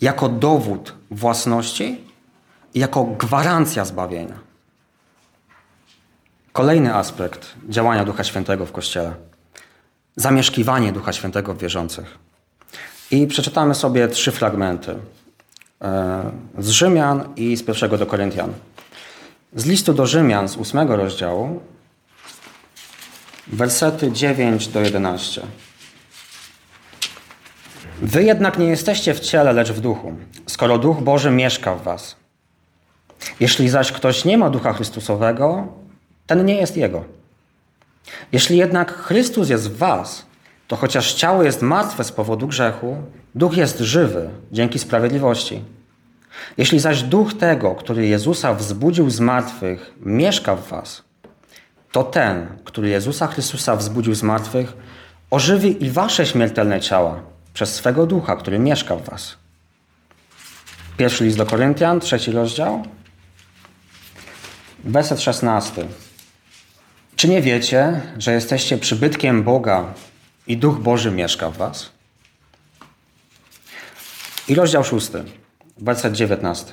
jako 0.00 0.28
dowód 0.28 0.94
własności 1.10 2.04
i 2.74 2.80
jako 2.80 3.04
gwarancja 3.04 3.84
zbawienia. 3.84 4.47
Kolejny 6.58 6.94
aspekt 6.94 7.54
działania 7.68 8.04
Ducha 8.04 8.24
Świętego 8.24 8.66
w 8.66 8.72
Kościele. 8.72 9.14
Zamieszkiwanie 10.16 10.92
Ducha 10.92 11.12
Świętego 11.12 11.54
w 11.54 11.58
wierzących. 11.58 12.18
I 13.10 13.26
przeczytamy 13.26 13.74
sobie 13.74 14.08
trzy 14.08 14.32
fragmenty 14.32 14.94
e, 15.82 16.30
z 16.58 16.68
Rzymian 16.68 17.28
i 17.36 17.56
z 17.56 17.62
pierwszego 17.62 17.98
do 17.98 18.06
Koryntian. 18.06 18.52
Z 19.54 19.66
listu 19.66 19.94
do 19.94 20.06
Rzymian 20.06 20.48
z 20.48 20.56
ósmego 20.56 20.96
rozdziału, 20.96 21.60
wersety 23.46 24.12
9 24.12 24.68
do 24.68 24.80
11. 24.80 25.42
Wy 28.02 28.24
jednak 28.24 28.58
nie 28.58 28.66
jesteście 28.66 29.14
w 29.14 29.20
ciele, 29.20 29.52
lecz 29.52 29.72
w 29.72 29.80
duchu, 29.80 30.12
skoro 30.46 30.78
Duch 30.78 31.00
Boży 31.00 31.30
mieszka 31.30 31.74
w 31.74 31.82
was. 31.82 32.16
Jeśli 33.40 33.68
zaś 33.68 33.92
ktoś 33.92 34.24
nie 34.24 34.38
ma 34.38 34.50
Ducha 34.50 34.72
Chrystusowego, 34.72 35.68
ten 36.28 36.44
nie 36.44 36.54
jest 36.54 36.76
Jego. 36.76 37.04
Jeśli 38.32 38.56
jednak 38.56 38.92
Chrystus 38.92 39.48
jest 39.48 39.70
w 39.70 39.76
was, 39.76 40.26
to 40.68 40.76
chociaż 40.76 41.14
ciało 41.14 41.42
jest 41.42 41.62
martwe 41.62 42.04
z 42.04 42.12
powodu 42.12 42.46
grzechu, 42.46 42.96
Duch 43.34 43.56
jest 43.56 43.78
żywy 43.78 44.30
dzięki 44.52 44.78
sprawiedliwości. 44.78 45.64
Jeśli 46.56 46.80
zaś 46.80 47.02
Duch 47.02 47.34
tego, 47.34 47.74
który 47.74 48.06
Jezusa 48.06 48.54
wzbudził 48.54 49.10
z 49.10 49.20
martwych, 49.20 49.94
mieszka 50.00 50.56
w 50.56 50.68
was, 50.68 51.02
to 51.92 52.04
ten, 52.04 52.46
który 52.64 52.88
Jezusa 52.88 53.26
Chrystusa 53.26 53.76
wzbudził 53.76 54.14
z 54.14 54.22
martwych, 54.22 54.72
ożywi 55.30 55.84
i 55.84 55.90
wasze 55.90 56.26
śmiertelne 56.26 56.80
ciała 56.80 57.20
przez 57.54 57.74
swego 57.74 58.06
ducha, 58.06 58.36
który 58.36 58.58
mieszka 58.58 58.96
w 58.96 59.02
was. 59.02 59.36
Pierwszy 60.96 61.24
list 61.24 61.38
do 61.38 61.46
Koryntian, 61.46 62.00
trzeci 62.00 62.32
rozdział, 62.32 62.82
werset 64.84 65.20
szesnasty. 65.20 65.86
Czy 67.18 67.28
nie 67.28 67.42
wiecie, 67.42 68.00
że 68.18 68.32
jesteście 68.32 68.78
przybytkiem 68.78 69.42
Boga 69.42 69.94
i 70.46 70.56
Duch 70.56 70.78
Boży 70.78 71.10
mieszka 71.10 71.50
w 71.50 71.56
was? 71.56 71.90
I 74.48 74.54
rozdział 74.54 74.84
szósty, 74.84 75.24
werset 75.78 76.14
dziewiętnasty. 76.14 76.72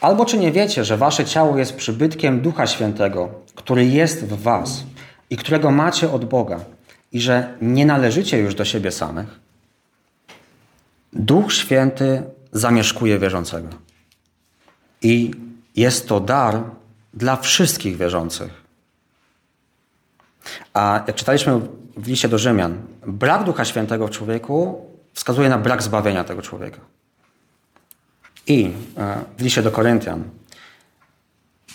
Albo 0.00 0.24
czy 0.24 0.38
nie 0.38 0.52
wiecie, 0.52 0.84
że 0.84 0.96
wasze 0.96 1.24
ciało 1.24 1.58
jest 1.58 1.76
przybytkiem 1.76 2.40
Ducha 2.40 2.66
Świętego, 2.66 3.28
który 3.54 3.84
jest 3.84 4.24
w 4.24 4.42
was 4.42 4.84
i 5.30 5.36
którego 5.36 5.70
macie 5.70 6.10
od 6.12 6.24
Boga, 6.24 6.60
i 7.12 7.20
że 7.20 7.54
nie 7.60 7.86
należycie 7.86 8.38
już 8.38 8.54
do 8.54 8.64
siebie 8.64 8.90
samych? 8.90 9.40
Duch 11.12 11.52
Święty 11.52 12.22
zamieszkuje 12.52 13.18
wierzącego. 13.18 13.68
I 15.02 15.30
jest 15.76 16.08
to 16.08 16.20
dar 16.20 16.62
dla 17.16 17.36
wszystkich 17.36 17.96
wierzących. 17.96 18.66
A 20.74 21.04
jak 21.06 21.16
czytaliśmy 21.16 21.60
w 21.96 22.08
liście 22.08 22.28
do 22.28 22.38
Rzymian, 22.38 22.82
brak 23.06 23.44
Ducha 23.44 23.64
Świętego 23.64 24.06
w 24.06 24.10
człowieku 24.10 24.86
wskazuje 25.12 25.48
na 25.48 25.58
brak 25.58 25.82
zbawienia 25.82 26.24
tego 26.24 26.42
człowieka. 26.42 26.80
I 28.46 28.70
e, 28.96 29.24
w 29.38 29.42
liście 29.42 29.62
do 29.62 29.70
Koryntian, 29.70 30.24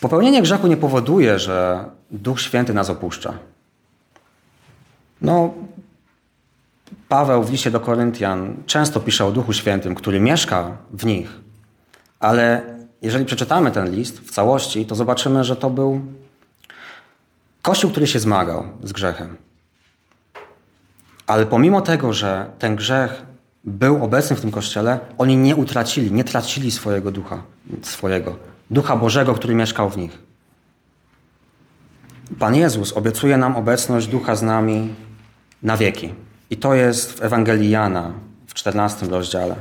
popełnienie 0.01 0.41
grzechu 0.41 0.67
nie 0.67 0.77
powoduje, 0.77 1.39
że 1.39 1.85
Duch 2.11 2.41
Święty 2.41 2.73
nas 2.73 2.89
opuszcza. 2.89 3.33
No, 5.21 5.53
Paweł 7.09 7.43
w 7.43 7.51
liście 7.51 7.71
do 7.71 7.79
Koryntian 7.79 8.55
często 8.65 8.99
pisze 8.99 9.25
o 9.25 9.31
Duchu 9.31 9.53
Świętym, 9.53 9.95
który 9.95 10.19
mieszka 10.19 10.77
w 10.91 11.05
nich, 11.05 11.29
ale 12.19 12.63
jeżeli 13.01 13.25
przeczytamy 13.25 13.71
ten 13.71 13.95
list 13.95 14.19
w 14.19 14.31
całości, 14.31 14.85
to 14.85 14.95
zobaczymy, 14.95 15.43
że 15.43 15.55
to 15.55 15.69
był 15.69 16.01
Kościół, 17.61 17.91
który 17.91 18.07
się 18.07 18.19
zmagał 18.19 18.63
z 18.83 18.91
grzechem. 18.91 19.37
Ale 21.27 21.45
pomimo 21.45 21.81
tego, 21.81 22.13
że 22.13 22.51
ten 22.59 22.75
grzech 22.75 23.21
był 23.63 24.03
obecny 24.03 24.35
w 24.35 24.41
tym 24.41 24.51
kościele, 24.51 24.99
oni 25.17 25.37
nie 25.37 25.55
utracili, 25.55 26.11
nie 26.11 26.23
tracili 26.23 26.71
swojego 26.71 27.11
ducha, 27.11 27.43
swojego 27.81 28.35
ducha 28.71 28.95
Bożego, 28.95 29.33
który 29.33 29.55
mieszkał 29.55 29.89
w 29.89 29.97
nich. 29.97 30.19
Pan 32.39 32.55
Jezus 32.55 32.93
obiecuje 32.93 33.37
nam 33.37 33.55
obecność 33.55 34.07
ducha 34.07 34.35
z 34.35 34.41
nami 34.41 34.95
na 35.63 35.77
wieki. 35.77 36.13
I 36.49 36.57
to 36.57 36.73
jest 36.73 37.19
w 37.19 37.23
Ewangelii 37.23 37.69
Jana 37.69 38.13
w 38.47 38.53
14 38.53 39.05
rozdziale. 39.05 39.55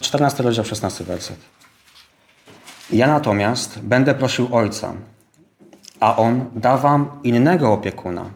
14 0.00 0.42
rozdział, 0.42 0.64
16 0.64 1.04
werset. 1.04 1.36
Ja 2.92 3.06
natomiast 3.06 3.80
będę 3.80 4.14
prosił 4.14 4.56
Ojca, 4.56 4.94
a 6.00 6.16
On 6.16 6.50
da 6.54 6.76
wam 6.76 7.20
innego 7.22 7.72
opiekuna, 7.72 8.30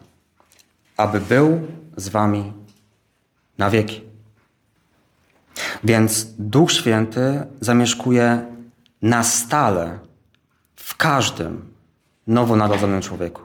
aby 0.97 1.21
był 1.21 1.67
z 1.97 2.09
wami 2.09 2.53
na 3.57 3.69
wieki. 3.69 4.01
Więc 5.83 6.27
Duch 6.39 6.71
Święty 6.71 7.45
zamieszkuje 7.61 8.45
na 9.01 9.23
stale 9.23 9.99
w 10.75 10.97
każdym 10.97 11.73
nowonarodzonym 12.27 13.01
człowieku. 13.01 13.41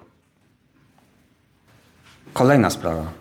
Kolejna 2.33 2.71
sprawa. 2.71 3.12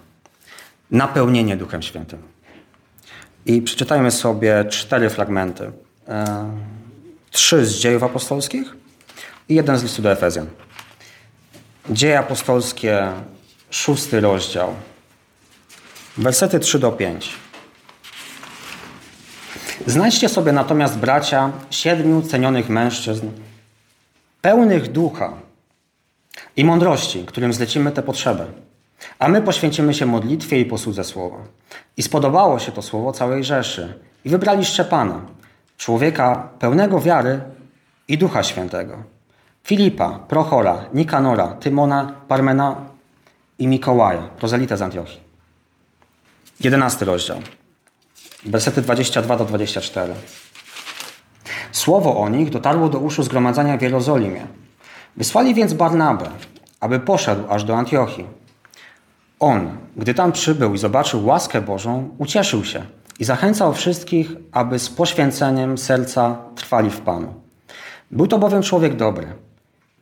Napełnienie 0.91 1.57
Duchem 1.57 1.81
Świętym. 1.81 2.21
I 3.45 3.62
przeczytajmy 3.62 4.12
sobie 4.12 4.65
cztery 4.65 5.10
fragmenty. 5.10 5.71
Trzy 7.32 7.66
z 7.66 7.76
dziejów 7.76 8.04
apostolskich 8.04 8.76
i 9.50 9.56
jeden 9.56 9.78
z 9.78 9.84
listu 9.84 10.02
do 10.02 10.12
Efezjan. 10.12 10.48
Dzieje 11.90 12.20
apostolskie, 12.20 13.12
szósty 13.70 14.22
rozdział, 14.22 14.76
wersety 16.18 16.60
3 16.60 16.80
do 16.80 16.92
5. 16.92 17.34
Znajdźcie 19.88 20.30
sobie 20.30 20.52
natomiast, 20.52 20.98
bracia, 20.98 21.52
siedmiu 21.70 22.22
cenionych 22.22 22.70
mężczyzn, 22.70 23.28
pełnych 24.42 24.92
ducha 24.92 25.34
i 26.56 26.66
mądrości, 26.66 27.26
którym 27.26 27.54
zlecimy 27.54 27.92
tę 27.92 28.04
potrzebę. 28.04 28.46
A 29.20 29.28
my 29.28 29.42
poświęcimy 29.42 29.94
się 29.94 30.06
modlitwie 30.06 30.60
i 30.60 30.65
posłudze 30.65 31.04
słowa. 31.04 31.38
I 31.98 32.04
spodobało 32.04 32.60
się 32.60 32.72
to 32.72 32.82
słowo 32.82 33.12
całej 33.12 33.44
Rzeszy. 33.44 33.94
I 34.26 34.30
wybrali 34.30 34.65
Szczepana, 34.65 35.22
człowieka 35.82 36.50
pełnego 36.60 37.00
wiary 37.00 37.41
i 38.08 38.17
Ducha 38.17 38.44
Świętego 38.44 39.04
Filipa, 39.63 40.20
Prochora, 40.28 40.86
Nikanora, 40.94 41.48
Tymona, 41.48 42.13
Parmena 42.28 42.76
i 43.60 43.67
Mikołaja, 43.67 44.22
prozelita 44.22 44.78
z 44.78 44.82
Antiochii. 44.82 45.20
Jedenasty 46.60 47.06
rozdział, 47.06 47.38
wersety 48.46 48.82
22 48.82 49.38
do 49.38 49.46
24. 49.46 50.13
Słowo 51.72 52.20
o 52.20 52.30
nich 52.30 52.50
dotarło 52.50 52.89
do 52.89 53.00
uszu 53.00 53.24
zgromadzenia 53.24 53.78
w 53.78 53.82
Jerozolimie. 53.82 54.48
Wysłali 55.17 55.54
więc 55.54 55.74
Barnabę, 55.74 56.30
aby 56.80 57.00
poszedł 57.00 57.44
aż 57.50 57.63
do 57.63 57.78
Antiochii. 57.78 58.26
On, 59.39 59.78
gdy 59.98 60.13
tam 60.13 60.32
przybył 60.32 60.74
i 60.74 60.78
zobaczył 60.78 61.26
łaskę 61.26 61.62
Bożą, 61.62 62.15
ucieszył 62.17 62.65
się 62.65 62.86
i 63.21 63.25
zachęcał 63.25 63.73
wszystkich, 63.73 64.31
aby 64.51 64.79
z 64.79 64.89
poświęceniem 64.89 65.77
serca 65.77 66.38
trwali 66.55 66.89
w 66.89 67.01
Panu. 67.01 67.34
Był 68.12 68.27
to 68.27 68.39
bowiem 68.39 68.62
człowiek 68.62 68.95
dobry, 68.95 69.34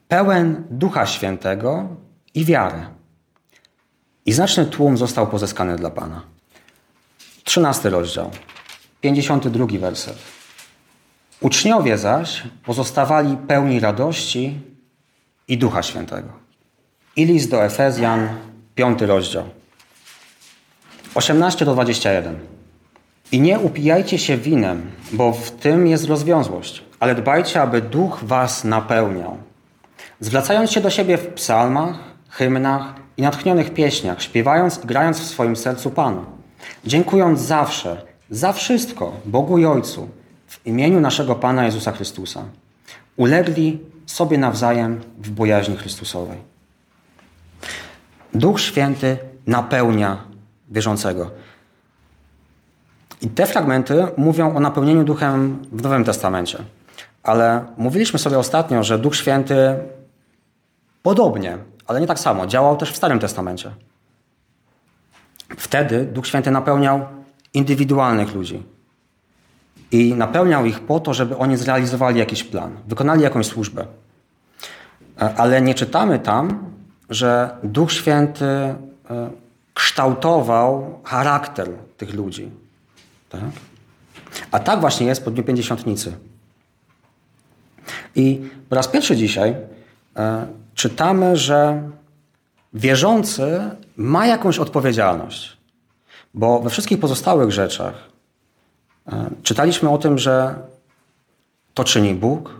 pełen 0.08 0.64
Ducha 0.70 1.06
Świętego 1.06 1.88
i 2.34 2.46
wiary. 2.46 2.86
I 4.26 4.32
znaczny 4.32 4.66
tłum 4.66 4.98
został 4.98 5.28
pozyskany 5.28 5.76
dla 5.76 5.90
Pana. 5.90 6.22
Trzynasty 7.44 7.90
rozdział, 7.90 8.32
52 9.02 9.66
werset. 9.80 10.18
Uczniowie 11.42 11.98
zaś 11.98 12.44
pozostawali 12.64 13.38
pełni 13.38 13.80
radości 13.80 14.62
i 15.48 15.58
Ducha 15.58 15.84
Świętego. 15.84 16.30
I 17.16 17.26
list 17.26 17.52
do 17.52 17.66
Efezjan, 17.66 18.30
piąty 18.76 19.06
rozdział, 19.06 19.44
18 21.16 21.66
do 21.66 21.74
21. 21.74 22.59
I 23.32 23.42
nie 23.42 23.60
upijajcie 23.60 24.20
się 24.20 24.38
winem, 24.38 24.92
bo 25.12 25.34
w 25.34 25.52
tym 25.52 25.88
jest 25.88 26.06
rozwiązłość, 26.06 26.84
ale 27.00 27.16
dbajcie, 27.16 27.62
aby 27.62 27.82
duch 27.82 28.20
was 28.24 28.64
napełniał 28.64 29.38
Zwracając 30.20 30.72
się 30.72 30.82
do 30.82 30.90
siebie 30.90 31.18
w 31.18 31.28
psalmach, 31.28 32.00
hymnach 32.30 32.94
i 33.18 33.22
natchnionych 33.22 33.74
pieśniach, 33.74 34.22
śpiewając 34.22 34.84
i 34.84 34.88
grając 34.88 35.20
w 35.20 35.26
swoim 35.26 35.56
sercu 35.56 35.92
Panu, 35.92 36.26
dziękując 36.86 37.40
zawsze, 37.40 38.02
za 38.30 38.54
wszystko 38.54 39.14
Bogu 39.26 39.58
i 39.58 39.66
Ojcu 39.66 40.10
w 40.48 40.68
imieniu 40.68 41.00
naszego 41.00 41.36
Pana 41.36 41.66
Jezusa 41.66 41.92
Chrystusa, 41.92 42.44
ulegli 43.18 43.80
sobie 44.06 44.38
nawzajem 44.38 45.02
w 45.18 45.30
bojaźni 45.30 45.78
Chrystusowej. 45.78 46.38
Duch 48.34 48.62
Święty 48.62 49.18
napełnia 49.48 50.18
wierzącego. 50.70 51.32
I 53.22 53.28
te 53.28 53.46
fragmenty 53.46 54.08
mówią 54.18 54.56
o 54.56 54.60
napełnieniu 54.60 55.04
duchem 55.04 55.66
w 55.72 55.82
Nowym 55.82 56.04
Testamencie. 56.04 56.58
Ale 57.24 57.66
mówiliśmy 57.78 58.20
sobie 58.20 58.40
ostatnio, 58.40 58.84
że 58.84 59.00
Duch 59.00 59.16
Święty 59.16 59.76
Podobnie, 61.04 61.58
ale 61.88 62.02
nie 62.02 62.08
tak 62.08 62.20
samo. 62.20 62.48
Działał 62.48 62.78
też 62.78 62.92
w 62.92 62.98
Starym 62.98 63.20
Testamencie. 63.20 63.72
Wtedy 65.58 66.06
Duch 66.06 66.28
Święty 66.28 66.52
napełniał 66.52 67.06
indywidualnych 67.54 68.36
ludzi. 68.36 68.64
I 69.92 70.14
napełniał 70.14 70.66
ich 70.66 70.80
po 70.80 71.00
to, 71.00 71.14
żeby 71.14 71.38
oni 71.38 71.58
zrealizowali 71.58 72.20
jakiś 72.20 72.44
plan, 72.44 72.72
wykonali 72.88 73.22
jakąś 73.22 73.46
służbę. 73.46 73.86
E, 75.22 75.36
ale 75.38 75.62
nie 75.62 75.76
czytamy 75.76 76.20
tam, 76.20 76.72
że 77.10 77.50
Duch 77.64 77.92
Święty 77.92 78.46
e, 78.46 78.76
kształtował 79.74 81.00
charakter 81.04 81.70
tych 81.98 82.14
ludzi. 82.14 82.52
Tak? 83.30 83.42
A 84.52 84.60
tak 84.60 84.80
właśnie 84.80 85.08
jest 85.08 85.26
po 85.26 85.32
Dniu 85.32 85.44
Pięćdziesiątnicy. 85.44 86.18
I 88.16 88.42
po 88.70 88.76
raz 88.76 88.88
pierwszy 88.88 89.16
dzisiaj 89.16 89.56
e, 90.16 90.48
czytamy, 90.76 91.38
że 91.38 91.90
wierzący 92.74 93.60
ma 93.98 94.28
jakąś 94.28 94.60
odpowiedzialność. 94.60 95.58
Bo 96.34 96.60
we 96.60 96.70
wszystkich 96.70 97.00
pozostałych 97.00 97.52
rzeczach 97.52 97.94
e, 99.08 99.30
czytaliśmy 99.44 99.90
o 99.90 99.98
tym, 99.98 100.18
że 100.18 100.56
to 101.74 101.84
czyni 101.84 102.14
Bóg, 102.14 102.60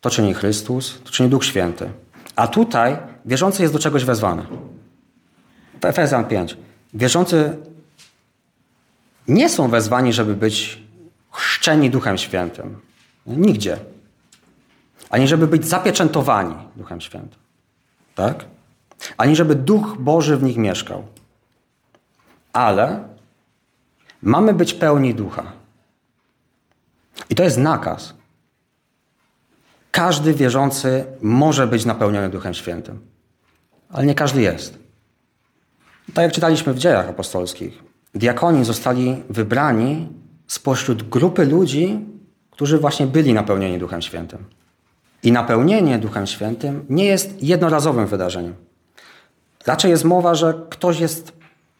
to 0.00 0.10
czyni 0.10 0.34
Chrystus, 0.34 1.00
to 1.04 1.10
czyni 1.10 1.28
Duch 1.28 1.44
Święty. 1.44 1.90
A 2.36 2.48
tutaj 2.48 2.96
wierzący 3.24 3.62
jest 3.62 3.74
do 3.74 3.80
czegoś 3.80 4.04
wezwany. 4.04 4.42
W 5.80 5.84
Efezjan 5.84 6.24
5. 6.24 6.56
Wierzący 6.94 7.56
nie 9.28 9.48
są 9.48 9.68
wezwani, 9.68 10.12
żeby 10.12 10.34
być 10.34 10.82
chrzczeni 11.30 11.90
Duchem 11.90 12.18
Świętym. 12.18 12.80
Nigdzie 13.26 13.78
ani 15.10 15.28
żeby 15.28 15.46
być 15.46 15.66
zapieczętowani 15.66 16.54
Duchem 16.76 17.00
Świętym. 17.00 17.38
Tak? 18.14 18.44
Ani 19.16 19.36
żeby 19.36 19.54
Duch 19.54 19.96
Boży 19.98 20.36
w 20.36 20.42
nich 20.42 20.56
mieszkał. 20.56 21.06
Ale 22.52 23.08
mamy 24.22 24.54
być 24.54 24.74
pełni 24.74 25.14
ducha. 25.14 25.52
I 27.30 27.34
to 27.34 27.42
jest 27.42 27.58
nakaz. 27.58 28.14
każdy 29.90 30.34
wierzący 30.34 31.04
może 31.22 31.66
być 31.66 31.84
napełniony 31.84 32.28
Duchem 32.28 32.54
Świętym, 32.54 33.00
ale 33.90 34.06
nie 34.06 34.14
każdy 34.14 34.42
jest. 34.42 34.78
Tak 36.14 36.22
jak 36.22 36.32
czytaliśmy 36.32 36.72
w 36.74 36.78
dziejach 36.78 37.08
apostolskich, 37.08 37.82
diakoni 38.16 38.64
zostali 38.64 39.22
wybrani 39.30 40.08
spośród 40.46 41.08
grupy 41.08 41.44
ludzi, 41.44 42.06
którzy 42.50 42.78
właśnie 42.78 43.06
byli 43.06 43.34
napełnieni 43.34 43.78
Duchem 43.78 44.02
Świętym. 44.02 44.44
I 45.22 45.32
napełnienie 45.32 45.98
Duchem 45.98 46.26
Świętym 46.26 46.86
nie 46.88 47.04
jest 47.04 47.42
jednorazowym 47.42 48.06
wydarzeniem. 48.06 48.54
Raczej 49.66 49.90
jest 49.90 50.04
mowa, 50.04 50.34
że 50.34 50.54
ktoś 50.70 51.00
jest 51.00 51.32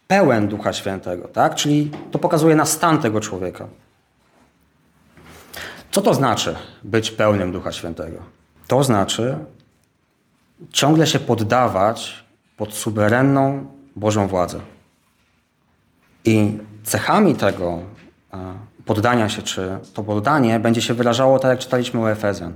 pełen 0.07 0.49
Ducha 0.49 0.73
Świętego, 0.73 1.29
tak? 1.29 1.55
Czyli 1.55 1.91
to 2.11 2.19
pokazuje 2.19 2.57
na 2.57 2.65
stan 2.65 2.99
tego 2.99 3.21
człowieka. 3.21 3.67
Co 5.91 6.03
to 6.03 6.15
znaczy 6.15 6.55
być 6.85 7.11
pełnym 7.11 7.53
Ducha 7.53 7.73
Świętego? 7.73 8.19
To 8.67 8.85
znaczy 8.85 9.39
ciągle 10.71 11.07
się 11.07 11.19
poddawać 11.19 12.25
pod 12.57 12.75
suwerenną 12.75 13.67
Bożą 13.97 14.29
władzę. 14.29 14.61
I 16.27 16.59
cechami 16.85 17.35
tego 17.35 17.79
poddania 18.85 19.29
się, 19.29 19.43
czy 19.43 19.79
to 19.95 20.03
poddanie 20.03 20.61
będzie 20.61 20.83
się 20.83 20.95
wyrażało 20.95 21.39
tak, 21.39 21.51
jak 21.51 21.59
czytaliśmy 21.59 22.01
u 22.01 22.07
Efezjan. 22.07 22.53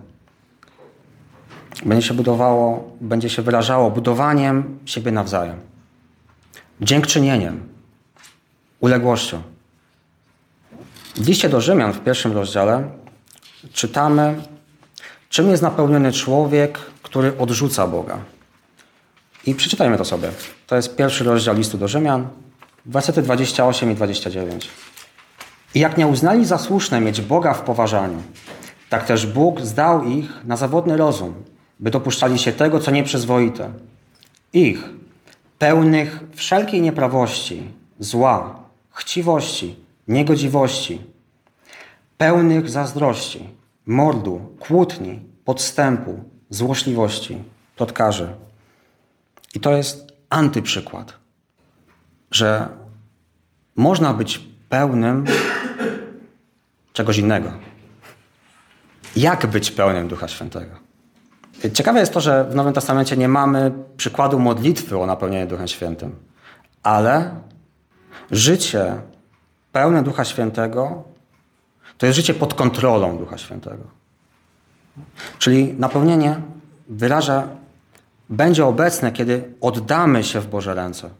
Będzie 1.86 2.08
się 2.08 2.14
budowało, 2.14 2.96
będzie 3.00 3.30
się 3.30 3.42
wyrażało 3.42 3.90
budowaniem 3.90 4.78
siebie 4.84 5.12
nawzajem, 5.12 5.60
dziękczynieniem, 6.80 7.68
uległością. 8.80 9.42
W 11.14 11.28
liście 11.28 11.48
do 11.48 11.60
Rzymian 11.60 11.92
w 11.92 12.00
pierwszym 12.00 12.32
rozdziale 12.32 12.90
czytamy, 13.72 14.42
czym 15.28 15.50
jest 15.50 15.62
napełniony 15.62 16.12
człowiek, 16.12 16.78
który 17.02 17.38
odrzuca 17.38 17.86
Boga. 17.86 18.18
I 19.46 19.54
przeczytajmy 19.54 19.98
to 19.98 20.04
sobie. 20.04 20.30
To 20.66 20.76
jest 20.76 20.96
pierwszy 20.96 21.24
rozdział 21.24 21.54
listu 21.54 21.78
do 21.78 21.88
Rzymian, 21.88 22.28
wersety 22.86 23.22
28 23.22 23.90
i 23.90 23.94
29. 23.94 24.68
I 25.74 25.80
jak 25.80 25.98
nie 25.98 26.06
uznali 26.06 26.44
za 26.44 26.58
słuszne 26.58 27.00
mieć 27.00 27.20
Boga 27.20 27.54
w 27.54 27.62
poważaniu, 27.62 28.22
tak 28.88 29.06
też 29.06 29.26
Bóg 29.26 29.60
zdał 29.60 30.04
ich 30.04 30.44
na 30.44 30.56
zawodny 30.56 30.96
rozum, 30.96 31.34
by 31.80 31.90
dopuszczali 31.90 32.38
się 32.38 32.52
tego, 32.52 32.80
co 32.80 32.90
nieprzyzwoite. 32.90 33.72
Ich, 34.52 34.84
pełnych 35.58 36.20
wszelkiej 36.34 36.82
nieprawości, 36.82 37.62
zła, 37.98 38.60
chciwości, 38.90 39.76
niegodziwości, 40.08 41.02
pełnych 42.18 42.70
zazdrości, 42.70 43.48
mordu, 43.86 44.40
kłótni, 44.58 45.20
podstępu, 45.44 46.24
złośliwości, 46.50 47.38
plotkarzy. 47.76 48.28
I 49.54 49.60
to 49.60 49.76
jest 49.76 50.12
antyprzykład, 50.30 51.19
że 52.30 52.68
można 53.76 54.14
być 54.14 54.38
pełnym 54.68 55.24
czegoś 56.92 57.18
innego. 57.18 57.52
Jak 59.16 59.46
być 59.46 59.70
pełnym 59.70 60.08
Ducha 60.08 60.28
Świętego? 60.28 60.76
Ciekawe 61.74 62.00
jest 62.00 62.12
to, 62.12 62.20
że 62.20 62.44
w 62.44 62.54
Nowym 62.54 62.72
Testamencie 62.72 63.16
nie 63.16 63.28
mamy 63.28 63.72
przykładu 63.96 64.38
modlitwy 64.38 64.98
o 64.98 65.06
napełnienie 65.06 65.46
Duchem 65.46 65.68
Świętym, 65.68 66.16
ale 66.82 67.34
życie 68.30 68.96
pełne 69.72 70.02
Ducha 70.02 70.24
Świętego 70.24 71.04
to 71.98 72.06
jest 72.06 72.16
życie 72.16 72.34
pod 72.34 72.54
kontrolą 72.54 73.18
Ducha 73.18 73.38
Świętego. 73.38 73.84
Czyli 75.38 75.74
napełnienie 75.78 76.40
wyraża, 76.88 77.48
będzie 78.30 78.66
obecne, 78.66 79.12
kiedy 79.12 79.54
oddamy 79.60 80.24
się 80.24 80.40
w 80.40 80.46
Boże 80.46 80.74
ręce. 80.74 81.10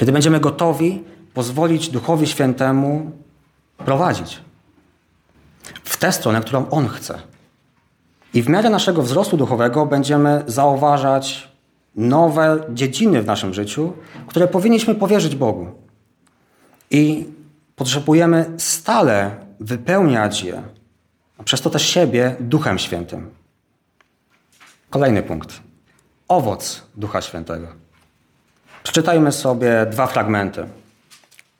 Kiedy 0.00 0.12
będziemy 0.12 0.40
gotowi 0.40 1.04
pozwolić 1.34 1.88
Duchowi 1.88 2.26
Świętemu 2.26 3.10
prowadzić 3.76 4.40
w 5.84 5.96
tę 5.96 6.12
stronę, 6.12 6.40
którą 6.40 6.70
On 6.70 6.88
chce. 6.88 7.18
I 8.34 8.42
w 8.42 8.48
miarę 8.48 8.70
naszego 8.70 9.02
wzrostu 9.02 9.36
duchowego 9.36 9.86
będziemy 9.86 10.44
zauważać 10.46 11.48
nowe 11.96 12.64
dziedziny 12.70 13.22
w 13.22 13.26
naszym 13.26 13.54
życiu, 13.54 13.92
które 14.26 14.48
powinniśmy 14.48 14.94
powierzyć 14.94 15.36
Bogu. 15.36 15.66
I 16.90 17.26
potrzebujemy 17.76 18.54
stale 18.58 19.36
wypełniać 19.60 20.42
je, 20.42 20.62
a 21.38 21.42
przez 21.42 21.60
to 21.60 21.70
też 21.70 21.82
siebie 21.82 22.36
Duchem 22.40 22.78
Świętym. 22.78 23.30
Kolejny 24.90 25.22
punkt. 25.22 25.60
Owoc 26.28 26.82
Ducha 26.96 27.20
Świętego. 27.20 27.79
Przeczytajmy 28.82 29.32
sobie 29.32 29.86
dwa 29.90 30.06
fragmenty 30.06 30.66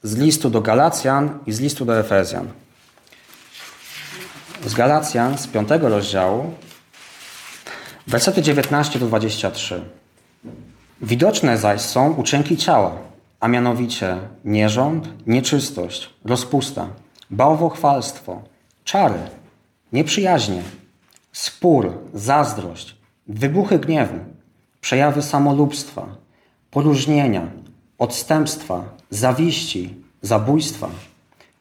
z 0.03 0.17
listu 0.17 0.51
do 0.51 0.61
Galacjan 0.61 1.39
i 1.47 1.53
z 1.53 1.61
listu 1.61 1.85
do 1.85 1.99
Efezjan. 1.99 2.49
Z 4.67 4.75
Galacjan, 4.75 5.39
z 5.39 5.47
piątego 5.47 5.89
rozdziału, 5.89 6.55
wersety 8.07 8.43
19 8.43 8.99
do 8.99 9.07
23. 9.07 9.85
Widoczne 11.03 11.59
zaś 11.59 11.81
są 11.81 12.13
uczynki 12.13 12.57
ciała, 12.57 12.93
a 13.41 13.49
mianowicie 13.49 14.17
nierząd, 14.45 15.27
nieczystość, 15.27 16.11
rozpusta, 16.25 16.89
bałwochwalstwo, 17.31 18.43
czary, 18.85 19.21
nieprzyjaźnie, 19.93 20.63
spór, 21.33 21.93
zazdrość, 22.15 22.97
wybuchy 23.29 23.79
gniewu, 23.79 24.19
przejawy 24.81 25.23
samolubstwa, 25.23 26.07
poróżnienia, 26.71 27.51
odstępstwa, 27.99 28.85
zawiści, 29.11 29.95
zabójstwa, 30.23 30.91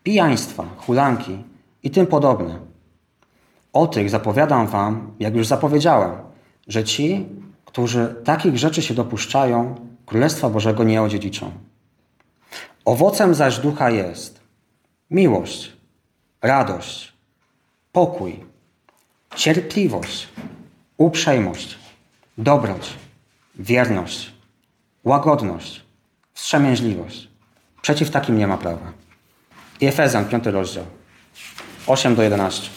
pijaństwa, 0.04 0.66
hulanki 0.78 1.44
i 1.84 1.92
tym 1.92 2.08
podobne. 2.08 2.60
O 3.74 3.88
tych 3.88 4.10
zapowiadam 4.10 4.68
wam, 4.68 5.12
jak 5.20 5.36
już 5.36 5.48
zapowiedziałem, 5.48 6.12
że 6.68 6.84
ci, 6.84 7.26
którzy 7.66 8.16
takich 8.24 8.58
rzeczy 8.58 8.82
się 8.82 8.94
dopuszczają, 8.94 9.76
Królestwa 10.06 10.50
Bożego 10.50 10.84
nie 10.84 11.02
odziedziczą. 11.02 11.52
Owocem 12.86 13.36
zaś 13.36 13.58
ducha 13.58 13.90
jest 13.90 14.42
miłość, 15.12 15.74
radość, 16.42 17.14
pokój, 17.92 18.40
cierpliwość, 19.36 20.28
uprzejmość, 20.98 21.78
dobroć, 22.38 22.94
wierność, 23.56 24.39
łagodność, 25.04 25.86
wstrzemięźliwość. 26.34 27.30
Przeciw 27.82 28.10
takim 28.10 28.38
nie 28.38 28.48
ma 28.48 28.58
prawa. 28.58 28.94
I 29.82 29.88
Efezjan, 29.88 30.26
5 30.26 30.46
rozdział, 30.46 30.86
8 31.88 32.16
do 32.16 32.24
11. 32.24 32.70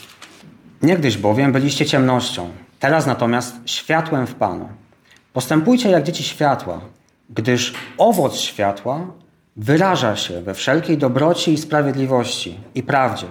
Niegdyś 0.82 1.18
bowiem 1.18 1.52
byliście 1.52 1.87
ciemnością, 1.87 2.50
teraz 2.80 3.06
natomiast 3.06 3.56
światłem 3.66 4.26
w 4.26 4.35
Panu. 4.35 4.68
Postępujcie 5.32 5.90
jak 5.90 6.04
dzieci 6.04 6.22
światła, 6.22 6.80
gdyż 7.30 7.74
owoc 7.98 8.37
światła 8.37 9.06
wyraża 9.56 10.16
się 10.16 10.42
we 10.42 10.54
wszelkiej 10.54 10.98
dobroci 10.98 11.52
i 11.52 11.58
sprawiedliwości 11.58 12.61
i 12.74 12.82
prawdzie. 12.82 13.26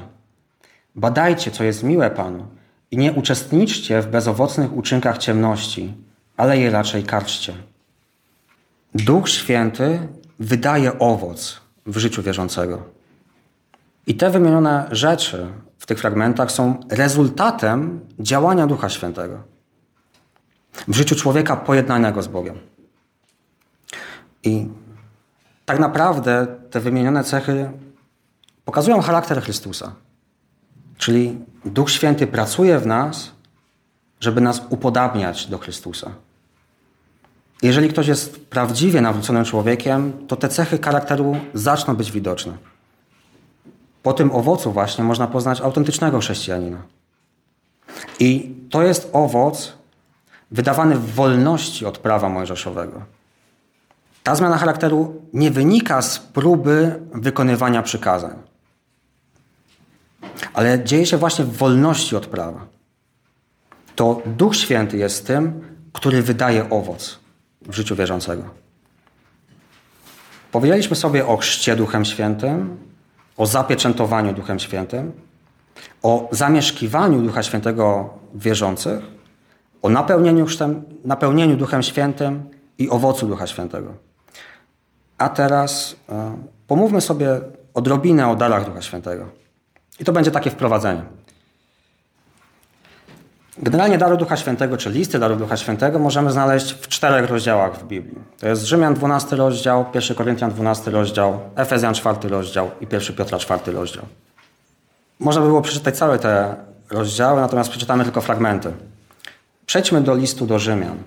Badajcie, 0.95 1.51
co 1.51 1.63
jest 1.63 1.83
miłe 1.83 2.09
Panu 2.09 2.45
i 2.91 2.97
nie 2.97 3.13
uczestniczcie 3.13 4.01
w 4.01 4.07
bezowocnych 4.07 4.73
uczynkach 4.73 5.17
ciemności, 5.17 5.93
ale 6.37 6.57
je 6.57 6.69
raczej 6.69 7.03
karczcie. 7.03 7.53
Duch 8.95 9.29
Święty 9.29 10.07
wydaje 10.39 10.99
owoc 10.99 11.61
w 11.85 11.97
życiu 11.97 12.23
wierzącego. 12.23 12.83
I 14.07 14.15
te 14.15 14.29
wymienione 14.29 14.87
rzeczy 14.91 15.47
w 15.77 15.85
tych 15.85 15.99
fragmentach 15.99 16.51
są 16.51 16.79
rezultatem 16.89 17.99
działania 18.19 18.67
Ducha 18.67 18.89
Świętego 18.89 19.51
w 20.87 20.95
życiu 20.95 21.15
człowieka 21.15 21.55
pojednanego 21.55 22.21
z 22.21 22.27
Bogiem. 22.27 22.59
I 24.43 24.67
tak 25.65 25.79
naprawdę 25.79 26.47
te 26.69 26.79
wymienione 26.79 27.23
cechy 27.23 27.71
pokazują 28.65 29.01
charakter 29.01 29.41
Chrystusa. 29.41 29.95
Czyli 30.97 31.45
Duch 31.65 31.91
Święty 31.91 32.27
pracuje 32.27 32.79
w 32.79 32.85
nas, 32.85 33.31
żeby 34.19 34.41
nas 34.41 34.61
upodabniać 34.69 35.47
do 35.47 35.57
Chrystusa. 35.57 36.11
Jeżeli 37.61 37.89
ktoś 37.89 38.07
jest 38.07 38.45
prawdziwie 38.45 39.01
nawróconym 39.01 39.45
człowiekiem, 39.45 40.13
to 40.27 40.35
te 40.35 40.49
cechy 40.49 40.77
charakteru 40.77 41.37
zaczną 41.53 41.95
być 41.95 42.11
widoczne. 42.11 42.53
Po 44.03 44.13
tym 44.13 44.31
owocu 44.31 44.71
właśnie 44.71 45.03
można 45.03 45.27
poznać 45.27 45.61
autentycznego 45.61 46.19
chrześcijanina. 46.19 46.81
I 48.19 48.55
to 48.69 48.83
jest 48.83 49.09
owoc 49.13 49.73
wydawany 50.51 50.95
w 50.95 51.13
wolności 51.13 51.85
od 51.85 51.97
prawa 51.97 52.29
mojżeszowego. 52.29 53.01
Ta 54.23 54.35
zmiana 54.35 54.57
charakteru 54.57 55.21
nie 55.33 55.51
wynika 55.51 56.01
z 56.01 56.19
próby 56.19 56.99
wykonywania 57.13 57.81
przykazań, 57.81 58.35
ale 60.53 60.83
dzieje 60.83 61.05
się 61.05 61.17
właśnie 61.17 61.45
w 61.45 61.57
wolności 61.57 62.15
od 62.15 62.27
prawa. 62.27 62.65
to 63.95 64.21
Duch 64.25 64.55
Święty 64.55 64.97
jest 64.97 65.27
tym, 65.27 65.61
który 65.93 66.21
wydaje 66.21 66.69
owoc 66.69 67.20
w 67.61 67.73
życiu 67.73 67.95
wierzącego. 67.95 68.43
Powiedzieliśmy 70.51 70.95
sobie 70.95 71.27
o 71.27 71.37
chrzcie 71.37 71.75
Duchem 71.75 72.05
Świętym, 72.05 72.77
o 73.37 73.45
zapieczętowaniu 73.45 74.33
Duchem 74.33 74.59
Świętym, 74.59 75.11
o 76.03 76.29
zamieszkiwaniu 76.31 77.21
Ducha 77.21 77.43
Świętego 77.43 78.09
w 78.33 78.43
wierzących, 78.43 78.99
o 79.81 79.89
napełnieniu, 79.89 80.45
chrztem, 80.45 80.83
napełnieniu 81.05 81.57
Duchem 81.57 81.83
Świętym 81.83 82.43
i 82.77 82.89
owocu 82.89 83.27
Ducha 83.27 83.47
Świętego. 83.47 83.93
A 85.17 85.29
teraz 85.29 85.95
e, 86.09 86.37
pomówmy 86.67 87.01
sobie 87.01 87.41
odrobinę 87.73 88.27
o 88.27 88.35
darach 88.35 88.65
Ducha 88.65 88.81
Świętego. 88.81 89.25
I 89.99 90.05
to 90.05 90.11
będzie 90.11 90.31
takie 90.31 90.49
wprowadzenie. 90.49 91.03
Generalnie 93.61 93.97
dary 93.97 94.17
Ducha 94.17 94.37
Świętego, 94.37 94.77
czy 94.77 94.89
listy 94.89 95.19
darów 95.19 95.37
Ducha 95.37 95.57
Świętego 95.57 95.99
możemy 95.99 96.31
znaleźć 96.31 96.73
w 96.73 96.87
czterech 96.87 97.29
rozdziałach 97.29 97.79
w 97.79 97.83
Biblii. 97.83 98.19
To 98.39 98.47
jest 98.47 98.63
Rzymian 98.63 98.93
12 98.93 99.35
rozdział, 99.35 99.85
1 99.93 100.17
Koryntian 100.17 100.51
12 100.51 100.91
rozdział, 100.91 101.39
Efezjan 101.55 101.93
4 101.93 102.29
rozdział 102.29 102.71
i 102.81 102.87
1 102.91 103.15
Piotra 103.15 103.37
4 103.37 103.71
rozdział. 103.71 104.05
Można 105.19 105.41
by 105.41 105.47
było 105.47 105.61
przeczytać 105.61 105.97
całe 105.97 106.19
te 106.19 106.55
rozdziały, 106.89 107.41
natomiast 107.41 107.69
przeczytamy 107.69 108.03
tylko 108.03 108.21
fragmenty. 108.21 108.71
Przejdźmy 109.65 110.01
do 110.01 110.15
listu 110.15 110.45
do 110.45 110.59
Rzymian. 110.59 110.97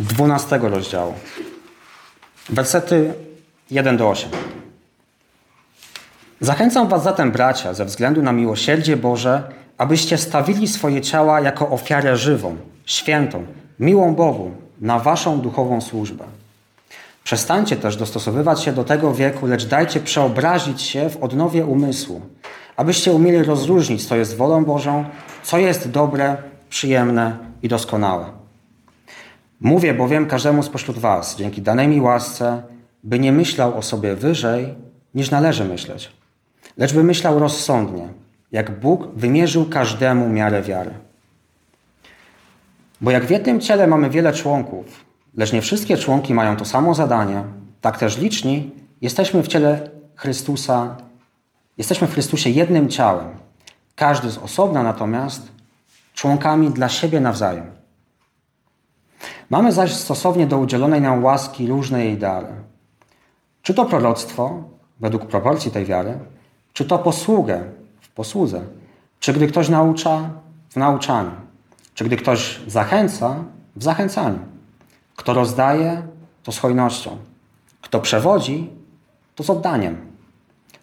12 0.00 0.58
rozdziału. 0.58 1.14
Wersety 2.48 3.14
1 3.70 3.96
do 3.96 4.10
8. 4.10 4.30
Zachęcam 6.40 6.88
Was 6.88 7.02
zatem, 7.02 7.32
bracia, 7.32 7.74
ze 7.74 7.84
względu 7.84 8.22
na 8.22 8.32
miłosierdzie 8.32 8.96
Boże, 8.96 9.42
abyście 9.84 10.18
stawili 10.18 10.68
swoje 10.68 11.00
ciała 11.00 11.40
jako 11.40 11.70
ofiarę 11.70 12.16
żywą, 12.16 12.56
świętą, 12.86 13.44
miłą 13.80 14.14
Bogu, 14.14 14.50
na 14.80 14.98
Waszą 14.98 15.40
duchową 15.40 15.80
służbę. 15.80 16.24
Przestańcie 17.24 17.76
też 17.76 17.96
dostosowywać 17.96 18.62
się 18.62 18.72
do 18.72 18.84
tego 18.84 19.14
wieku, 19.14 19.46
lecz 19.46 19.66
dajcie 19.66 20.00
przeobrazić 20.00 20.82
się 20.82 21.10
w 21.10 21.22
odnowie 21.22 21.66
umysłu, 21.66 22.20
abyście 22.76 23.12
umieli 23.12 23.42
rozróżnić, 23.42 24.06
co 24.06 24.16
jest 24.16 24.36
wolą 24.36 24.64
Bożą, 24.64 25.04
co 25.42 25.58
jest 25.58 25.90
dobre, 25.90 26.36
przyjemne 26.68 27.36
i 27.62 27.68
doskonałe. 27.68 28.24
Mówię 29.60 29.94
bowiem 29.94 30.26
każdemu 30.26 30.62
spośród 30.62 30.98
Was, 30.98 31.36
dzięki 31.36 31.62
danej 31.62 31.88
mi 31.88 32.00
łasce, 32.00 32.62
by 33.02 33.18
nie 33.18 33.32
myślał 33.32 33.78
o 33.78 33.82
sobie 33.82 34.14
wyżej, 34.16 34.74
niż 35.14 35.30
należy 35.30 35.64
myśleć, 35.64 36.12
lecz 36.76 36.92
by 36.94 37.04
myślał 37.04 37.38
rozsądnie, 37.38 38.23
jak 38.54 38.80
Bóg 38.80 39.08
wymierzył 39.16 39.66
każdemu 39.68 40.28
miarę 40.28 40.62
wiary. 40.62 40.90
Bo 43.00 43.10
jak 43.10 43.24
w 43.24 43.30
jednym 43.30 43.60
ciele 43.60 43.86
mamy 43.86 44.10
wiele 44.10 44.32
członków, 44.32 45.04
lecz 45.36 45.52
nie 45.52 45.62
wszystkie 45.62 45.96
członki 45.96 46.34
mają 46.34 46.56
to 46.56 46.64
samo 46.64 46.94
zadanie, 46.94 47.44
tak 47.80 47.98
też 47.98 48.18
liczni 48.18 48.70
jesteśmy 49.00 49.42
w 49.42 49.48
ciele 49.48 49.90
Chrystusa, 50.16 50.96
jesteśmy 51.78 52.06
w 52.06 52.12
Chrystusie 52.12 52.50
jednym 52.50 52.88
ciałem, 52.88 53.28
każdy 53.94 54.30
z 54.30 54.38
osobna 54.38 54.82
natomiast 54.82 55.48
członkami 56.14 56.70
dla 56.70 56.88
siebie 56.88 57.20
nawzajem. 57.20 57.66
Mamy 59.50 59.72
zaś 59.72 59.94
stosownie 59.94 60.46
do 60.46 60.58
udzielonej 60.58 61.00
nam 61.00 61.24
łaski 61.24 61.66
różne 61.66 62.04
jej 62.04 62.18
dary. 62.18 62.48
Czy 63.62 63.74
to 63.74 63.84
proroctwo, 63.84 64.62
według 65.00 65.26
proporcji 65.26 65.70
tej 65.70 65.84
wiary, 65.84 66.18
czy 66.72 66.84
to 66.84 66.98
posługę 66.98 67.64
posłudze, 68.14 68.64
czy 69.20 69.32
gdy 69.32 69.46
ktoś 69.46 69.68
naucza 69.68 70.30
w 70.70 70.76
nauczaniu, 70.76 71.30
czy 71.94 72.04
gdy 72.04 72.16
ktoś 72.16 72.60
zachęca 72.66 73.44
w 73.76 73.82
zachęcaniu. 73.82 74.38
Kto 75.16 75.34
rozdaje, 75.34 76.02
to 76.42 76.52
z 76.52 76.58
hojnością. 76.58 77.16
Kto 77.80 78.00
przewodzi, 78.00 78.70
to 79.34 79.44
z 79.44 79.50
oddaniem. 79.50 79.96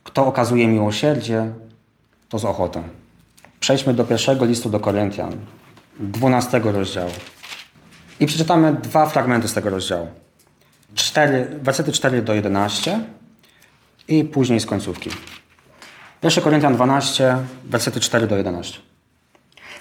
Kto 0.03 0.25
okazuje 0.25 0.67
miłosierdzie, 0.67 1.51
to 2.29 2.39
z 2.39 2.45
ochotą. 2.45 2.83
Przejdźmy 3.59 3.93
do 3.93 4.03
pierwszego 4.03 4.45
listu 4.45 4.69
do 4.69 4.79
Koryntian, 4.79 5.31
12 5.99 6.59
rozdziału. 6.59 7.11
I 8.19 8.25
przeczytamy 8.25 8.73
dwa 8.73 9.05
fragmenty 9.05 9.47
z 9.47 9.53
tego 9.53 9.69
rozdziału. 9.69 10.07
4, 10.95 11.47
wersety 11.61 11.91
4 11.91 12.21
do 12.21 12.33
11 12.33 12.99
i 14.07 14.23
później 14.23 14.59
z 14.59 14.65
końcówki. 14.65 15.09
1 16.23 16.43
Koryntian 16.43 16.75
12, 16.75 17.37
wersety 17.65 17.99
4 17.99 18.27
do 18.27 18.37
11. 18.37 18.79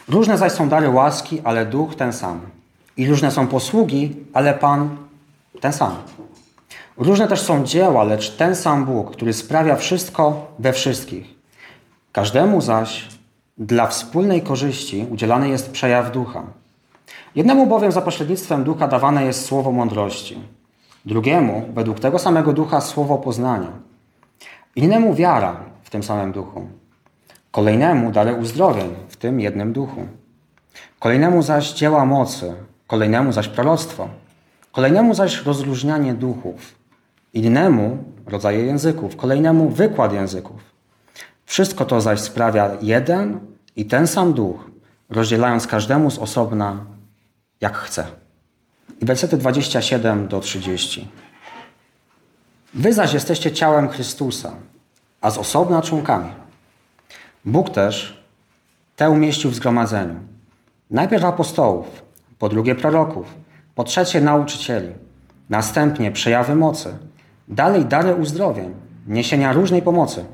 Różne 0.09 0.39
zaś 0.39 0.53
są 0.53 0.69
dary 0.69 0.89
łaski, 0.89 1.41
ale 1.45 1.67
duch 1.67 1.95
ten 1.95 2.13
sam. 2.13 2.41
I 2.97 3.07
różne 3.07 3.31
są 3.31 3.47
posługi, 3.47 4.17
ale 4.33 4.55
Pan 4.55 4.97
ten 5.61 5.73
sam. 5.73 5.97
Różne 6.97 7.29
też 7.29 7.41
są 7.41 7.65
dzieła, 7.65 8.05
lecz 8.05 8.31
ten 8.31 8.57
sam 8.57 8.85
Bóg, 8.85 9.11
który 9.13 9.33
sprawia 9.33 9.77
wszystko 9.77 10.47
we 10.59 10.73
wszystkich. 10.73 11.35
Każdemu 12.13 12.61
zaś 12.61 13.09
dla 13.59 13.87
wspólnej 13.87 14.43
korzyści 14.43 15.07
udzielany 15.11 15.49
jest 15.49 15.71
przejaw 15.71 16.13
ducha. 16.13 16.43
Jednemu 17.35 17.67
bowiem 17.67 17.93
za 17.93 18.03
pośrednictwem 18.03 18.65
ducha 18.65 18.89
dawane 18.89 19.25
jest 19.25 19.45
słowo 19.45 19.73
mądrości, 19.73 20.39
drugiemu 21.05 21.67
według 21.75 22.01
tego 22.01 22.19
samego 22.19 22.53
ducha 22.53 22.81
słowo 22.81 23.19
poznania, 23.19 23.73
innemu 24.77 25.15
wiara 25.15 25.70
w 25.91 25.93
tym 25.93 26.03
samym 26.03 26.33
duchu, 26.33 26.69
kolejnemu 27.51 28.13
dary 28.13 28.35
uzdrowień 28.35 28.95
w 29.09 29.17
tym 29.17 29.41
jednym 29.41 29.73
duchu, 29.73 30.07
kolejnemu 30.99 31.43
zaś 31.43 31.73
dzieła 31.73 32.05
mocy, 32.05 32.55
kolejnemu 32.87 33.33
zaś 33.33 33.49
proroctwo, 33.49 34.09
kolejnemu 34.73 35.15
zaś 35.15 35.45
rozróżnianie 35.45 36.15
duchów, 36.15 36.75
innemu 37.35 38.05
rodzaje 38.27 38.65
języków, 38.65 39.17
kolejnemu 39.17 39.69
wykład 39.69 40.13
języków. 40.13 40.61
Wszystko 41.45 41.85
to 41.85 42.01
zaś 42.01 42.21
sprawia 42.21 42.71
jeden 42.83 43.41
i 43.77 43.85
ten 43.85 44.07
sam 44.07 44.33
duch, 44.33 44.71
rozdzielając 45.09 45.67
każdemu 45.67 46.11
z 46.11 46.19
osobna 46.19 46.85
jak 47.61 47.77
chce. 47.77 48.07
I 49.01 49.05
wersety 49.05 49.37
27 49.37 50.29
do 50.29 50.41
30. 50.41 51.09
Wy 52.75 52.93
zaś 52.93 53.13
jesteście 53.15 53.53
ciałem 53.53 53.89
Chrystusa, 53.89 54.53
a 55.21 55.31
z 55.31 55.39
osobna 55.39 55.83
członkami. 55.83 56.31
Bóg 57.45 57.71
też 57.71 58.25
te 58.97 59.11
umieścił 59.11 59.51
w 59.51 59.55
zgromadzeniu. 59.55 60.15
Najpierw 60.91 61.25
apostołów, 61.25 62.03
po 62.39 62.49
drugie 62.49 62.75
proroków, 62.75 63.35
po 63.75 63.85
trzecie 63.85 64.21
nauczycieli, 64.21 64.89
następnie 65.51 66.13
przejawy 66.13 66.55
mocy, 66.55 66.99
dalej 67.49 67.85
dary 67.85 68.15
uzdrowień, 68.15 68.75
niesienia 69.07 69.53
różnej 69.53 69.83
pomocy, 69.83 70.25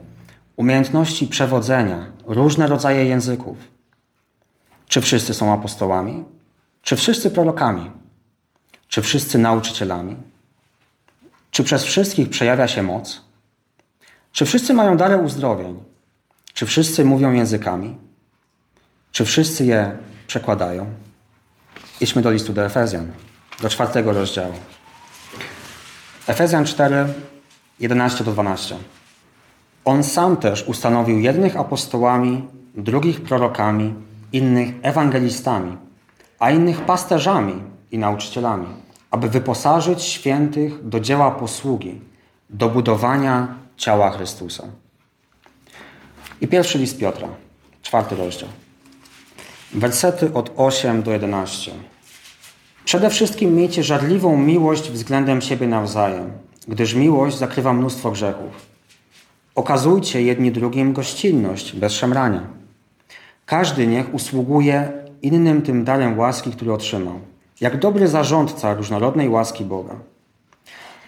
umiejętności 0.57 1.27
przewodzenia, 1.27 2.07
różne 2.27 2.67
rodzaje 2.67 3.05
języków. 3.05 3.57
Czy 4.89 5.01
wszyscy 5.01 5.35
są 5.35 5.53
apostołami? 5.53 6.25
Czy 6.83 6.97
wszyscy 6.97 7.31
prorokami? 7.31 7.91
Czy 8.89 9.03
wszyscy 9.03 9.39
nauczycielami? 9.39 10.17
Czy 11.51 11.65
przez 11.65 11.85
wszystkich 11.85 12.31
przejawia 12.31 12.69
się 12.69 12.83
moc? 12.83 13.26
Czy 14.37 14.45
wszyscy 14.45 14.75
mają 14.75 14.97
dary 14.97 15.17
uzdrowień? 15.17 15.77
Czy 16.55 16.67
wszyscy 16.67 17.05
mówią 17.05 17.33
językami? 17.33 17.97
Czy 19.13 19.25
wszyscy 19.25 19.65
je 19.65 19.97
przekładają? 20.27 20.87
Idźmy 22.01 22.23
do 22.23 22.31
listu 22.31 22.53
do 22.53 22.65
Efezjan, 22.65 23.13
do 23.63 23.69
czwartego 23.69 24.13
rozdziału. 24.13 24.53
Efezjan 26.27 26.65
4, 26.65 27.07
11 27.81 28.25
do 28.25 28.33
12. 28.33 28.77
On 29.85 30.05
sam 30.05 30.37
też 30.37 30.69
ustanowił 30.69 31.19
jednych 31.19 31.57
apostołami, 31.57 32.49
drugich 32.75 33.21
prorokami, 33.21 33.95
innych 34.33 34.69
ewangelistami, 34.83 35.77
a 36.39 36.51
innych 36.51 36.81
pasterzami 36.81 37.63
i 37.91 37.99
nauczycielami, 37.99 38.67
aby 39.11 39.29
wyposażyć 39.29 40.03
świętych 40.03 40.89
do 40.89 41.01
dzieła 41.01 41.31
posługi, 41.31 42.01
do 42.51 42.69
budowania 42.69 43.66
ciała 43.77 44.11
Chrystusa. 44.11 44.65
I 46.41 46.49
pierwszy 46.49 46.79
list 46.79 46.99
Piotra, 46.99 47.29
czwarty 47.83 48.17
rozdział. 48.17 48.49
Wersety 49.75 50.35
od 50.35 50.53
8 50.57 51.03
do 51.03 51.13
11. 51.13 51.73
Przede 52.85 53.11
wszystkim 53.11 53.55
miejcie 53.55 53.83
żarliwą 53.83 54.37
miłość 54.37 54.91
względem 54.91 55.41
siebie 55.41 55.67
nawzajem, 55.67 56.33
gdyż 56.69 56.95
miłość 56.95 57.39
zakrywa 57.39 57.73
mnóstwo 57.73 58.11
grzechów. 58.11 58.67
Okazujcie 59.55 60.23
jedni 60.23 60.53
drugim 60.53 60.93
gościnność 60.93 61.73
bez 61.73 61.93
szemrania. 61.93 62.47
Każdy 63.47 63.87
niech 63.87 64.15
usługuje 64.15 64.93
innym 65.23 65.63
tym 65.63 65.85
darem 65.85 66.19
łaski, 66.19 66.51
który 66.51 66.73
otrzymał, 66.73 67.21
jak 67.61 67.79
dobry 67.79 68.09
zarządca 68.09 68.75
różnorodnej 68.75 69.29
łaski 69.29 69.65
Boga. 69.65 69.95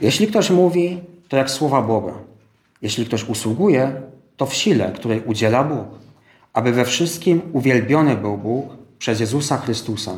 Jeśli 0.00 0.26
ktoś 0.26 0.50
mówi, 0.50 1.00
to 1.28 1.36
jak 1.36 1.50
słowa 1.50 1.82
Boga. 1.82 2.12
Jeśli 2.82 3.06
ktoś 3.06 3.24
usługuje, 3.24 4.02
to 4.36 4.46
w 4.46 4.54
sile, 4.54 4.92
której 4.92 5.22
udziela 5.24 5.64
Bóg, 5.64 5.88
aby 6.52 6.72
we 6.72 6.84
wszystkim 6.84 7.42
uwielbiony 7.52 8.16
był 8.16 8.38
Bóg 8.38 8.68
przez 8.98 9.20
Jezusa 9.20 9.58
Chrystusa, 9.58 10.12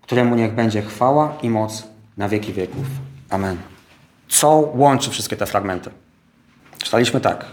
któremu 0.00 0.34
niech 0.34 0.54
będzie 0.54 0.82
chwała 0.82 1.38
i 1.42 1.50
moc 1.50 1.84
na 2.16 2.28
wieki 2.28 2.52
wieków. 2.52 2.86
Amen. 3.30 3.56
Co 4.28 4.50
łączy 4.74 5.10
wszystkie 5.10 5.36
te 5.36 5.46
fragmenty? 5.46 5.90
Czytaliśmy 6.78 7.20
tak. 7.20 7.44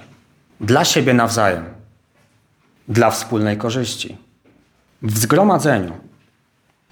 Dla 0.61 0.85
siebie 0.85 1.13
nawzajem, 1.13 1.65
dla 2.87 3.11
wspólnej 3.11 3.57
korzyści, 3.57 4.17
w 5.01 5.19
zgromadzeniu, 5.19 5.93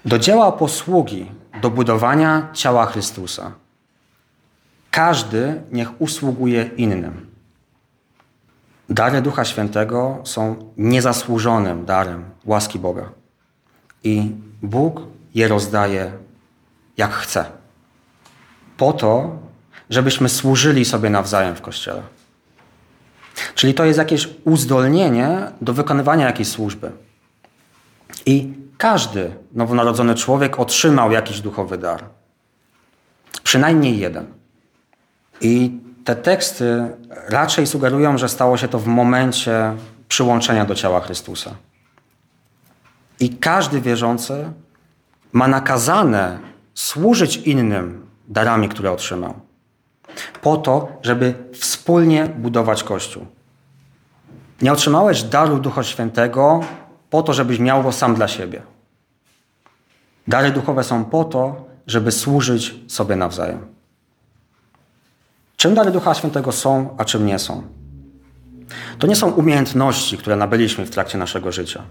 do 0.04 0.18
dzieła 0.18 0.52
posługi, 0.52 1.30
do 1.62 1.70
budowania 1.70 2.48
ciała 2.52 2.86
Chrystusa. 2.86 3.52
Każdy 4.90 5.62
niech 5.72 6.00
usługuje 6.00 6.70
innym. 6.76 7.27
Dary 8.88 9.22
Ducha 9.22 9.44
Świętego 9.44 10.18
są 10.24 10.72
niezasłużonym 10.76 11.84
darem 11.84 12.24
łaski 12.44 12.78
Boga. 12.78 13.10
I 14.04 14.30
Bóg 14.62 15.00
je 15.34 15.48
rozdaje 15.48 16.12
jak 16.96 17.12
chce. 17.12 17.44
Po 18.76 18.92
to, 18.92 19.38
żebyśmy 19.90 20.28
służyli 20.28 20.84
sobie 20.84 21.10
nawzajem 21.10 21.54
w 21.54 21.60
Kościele. 21.60 22.02
Czyli 23.54 23.74
to 23.74 23.84
jest 23.84 23.98
jakieś 23.98 24.28
uzdolnienie 24.44 25.52
do 25.60 25.72
wykonywania 25.72 26.26
jakiejś 26.26 26.48
służby. 26.48 26.90
I 28.26 28.54
każdy 28.78 29.34
nowonarodzony 29.52 30.14
człowiek 30.14 30.60
otrzymał 30.60 31.12
jakiś 31.12 31.40
duchowy 31.40 31.78
dar. 31.78 32.04
Przynajmniej 33.42 33.98
jeden. 33.98 34.26
I 35.40 35.80
te 36.08 36.16
teksty 36.16 36.96
raczej 37.28 37.66
sugerują, 37.66 38.18
że 38.18 38.28
stało 38.28 38.56
się 38.56 38.68
to 38.68 38.78
w 38.78 38.86
momencie 38.86 39.72
przyłączenia 40.08 40.64
do 40.64 40.74
ciała 40.74 41.00
Chrystusa. 41.00 41.54
I 43.20 43.36
każdy 43.36 43.80
wierzący 43.80 44.52
ma 45.32 45.48
nakazane 45.48 46.38
służyć 46.74 47.36
innym 47.36 48.06
darami, 48.28 48.68
które 48.68 48.92
otrzymał, 48.92 49.34
po 50.42 50.56
to, 50.56 50.88
żeby 51.02 51.34
wspólnie 51.54 52.26
budować 52.26 52.84
Kościół. 52.84 53.26
Nie 54.62 54.72
otrzymałeś 54.72 55.22
daru 55.22 55.58
Ducha 55.58 55.82
Świętego 55.82 56.60
po 57.10 57.22
to, 57.22 57.32
żebyś 57.32 57.58
miał 57.58 57.82
go 57.82 57.92
sam 57.92 58.14
dla 58.14 58.28
siebie. 58.28 58.62
Dary 60.28 60.50
duchowe 60.50 60.84
są 60.84 61.04
po 61.04 61.24
to, 61.24 61.64
żeby 61.86 62.12
służyć 62.12 62.74
sobie 62.86 63.16
nawzajem. 63.16 63.77
Czym 65.58 65.74
dary 65.74 65.90
Ducha 65.90 66.14
Świętego 66.14 66.52
są, 66.52 66.94
a 66.98 67.04
czym 67.04 67.26
nie 67.26 67.38
są? 67.38 67.62
To 68.98 69.06
nie 69.06 69.16
są 69.16 69.30
umiejętności, 69.30 70.18
które 70.18 70.36
nabyliśmy 70.36 70.86
w 70.86 70.90
trakcie 70.90 71.18
naszego 71.18 71.52
życia. 71.52 71.82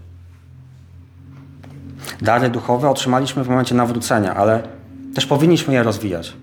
Dary 2.22 2.50
duchowe 2.50 2.90
otrzymaliśmy 2.90 3.44
w 3.44 3.50
momencie 3.50 3.76
nawrócenia, 3.76 4.36
ale 4.36 4.68
też 5.16 5.26
powinniśmy 5.26 5.74
je 5.74 5.84
rozwijać. 5.84 6.34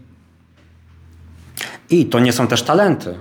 I 1.91 2.07
to 2.07 2.21
nie 2.21 2.33
są 2.33 2.47
też 2.47 2.63
talenty, 2.63 3.15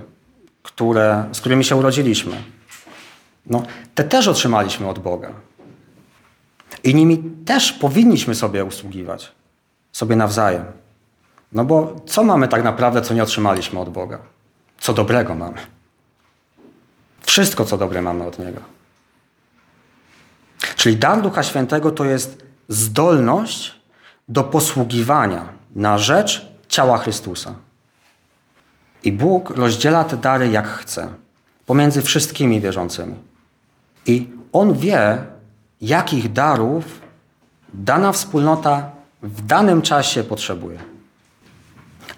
które, 0.62 1.24
z 1.32 1.40
którymi 1.40 1.64
się 1.64 1.76
urodziliśmy. 1.76 2.32
No, 3.46 3.62
te 3.94 4.04
też 4.04 4.28
otrzymaliśmy 4.28 4.88
od 4.88 4.98
Boga. 4.98 5.32
I 6.84 6.94
nimi 6.94 7.18
też 7.46 7.72
powinniśmy 7.72 8.34
sobie 8.34 8.64
usługiwać, 8.64 9.32
sobie 9.92 10.16
nawzajem. 10.16 10.83
No 11.54 11.64
bo 11.64 11.96
co 12.06 12.24
mamy 12.24 12.48
tak 12.48 12.64
naprawdę, 12.64 13.02
co 13.02 13.14
nie 13.14 13.22
otrzymaliśmy 13.22 13.80
od 13.80 13.88
Boga? 13.88 14.18
Co 14.78 14.92
dobrego 14.94 15.34
mamy? 15.34 15.58
Wszystko, 17.20 17.64
co 17.64 17.78
dobre 17.78 18.02
mamy 18.02 18.24
od 18.24 18.38
Niego. 18.38 18.60
Czyli 20.76 20.96
dar 20.96 21.22
Ducha 21.22 21.42
Świętego 21.42 21.90
to 21.90 22.04
jest 22.04 22.44
zdolność 22.68 23.74
do 24.28 24.44
posługiwania 24.44 25.48
na 25.76 25.98
rzecz 25.98 26.48
ciała 26.68 26.98
Chrystusa. 26.98 27.54
I 29.04 29.12
Bóg 29.12 29.50
rozdziela 29.50 30.04
te 30.04 30.16
dary 30.16 30.48
jak 30.48 30.68
chce, 30.68 31.08
pomiędzy 31.66 32.02
wszystkimi 32.02 32.60
wierzącymi. 32.60 33.14
I 34.06 34.28
On 34.52 34.72
wie, 34.72 35.18
jakich 35.80 36.32
darów 36.32 37.00
dana 37.74 38.12
wspólnota 38.12 38.90
w 39.22 39.46
danym 39.46 39.82
czasie 39.82 40.24
potrzebuje. 40.24 40.93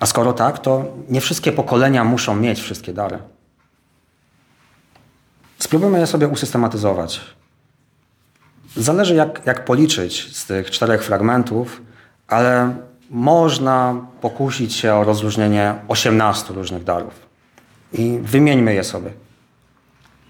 A 0.00 0.06
skoro 0.06 0.32
tak, 0.32 0.58
to 0.58 0.84
nie 1.08 1.20
wszystkie 1.20 1.52
pokolenia 1.52 2.04
muszą 2.04 2.36
mieć 2.36 2.60
wszystkie 2.60 2.92
dary. 2.92 3.18
Spróbujmy 5.58 5.98
je 5.98 6.06
sobie 6.06 6.28
usystematyzować. 6.28 7.20
Zależy, 8.76 9.14
jak, 9.14 9.46
jak 9.46 9.64
policzyć 9.64 10.36
z 10.36 10.46
tych 10.46 10.70
czterech 10.70 11.04
fragmentów, 11.04 11.82
ale 12.28 12.74
można 13.10 14.06
pokusić 14.20 14.74
się 14.74 14.94
o 14.94 15.04
rozróżnienie 15.04 15.74
18 15.88 16.54
różnych 16.54 16.84
darów. 16.84 17.14
I 17.92 18.18
wymieńmy 18.22 18.74
je 18.74 18.84
sobie. 18.84 19.10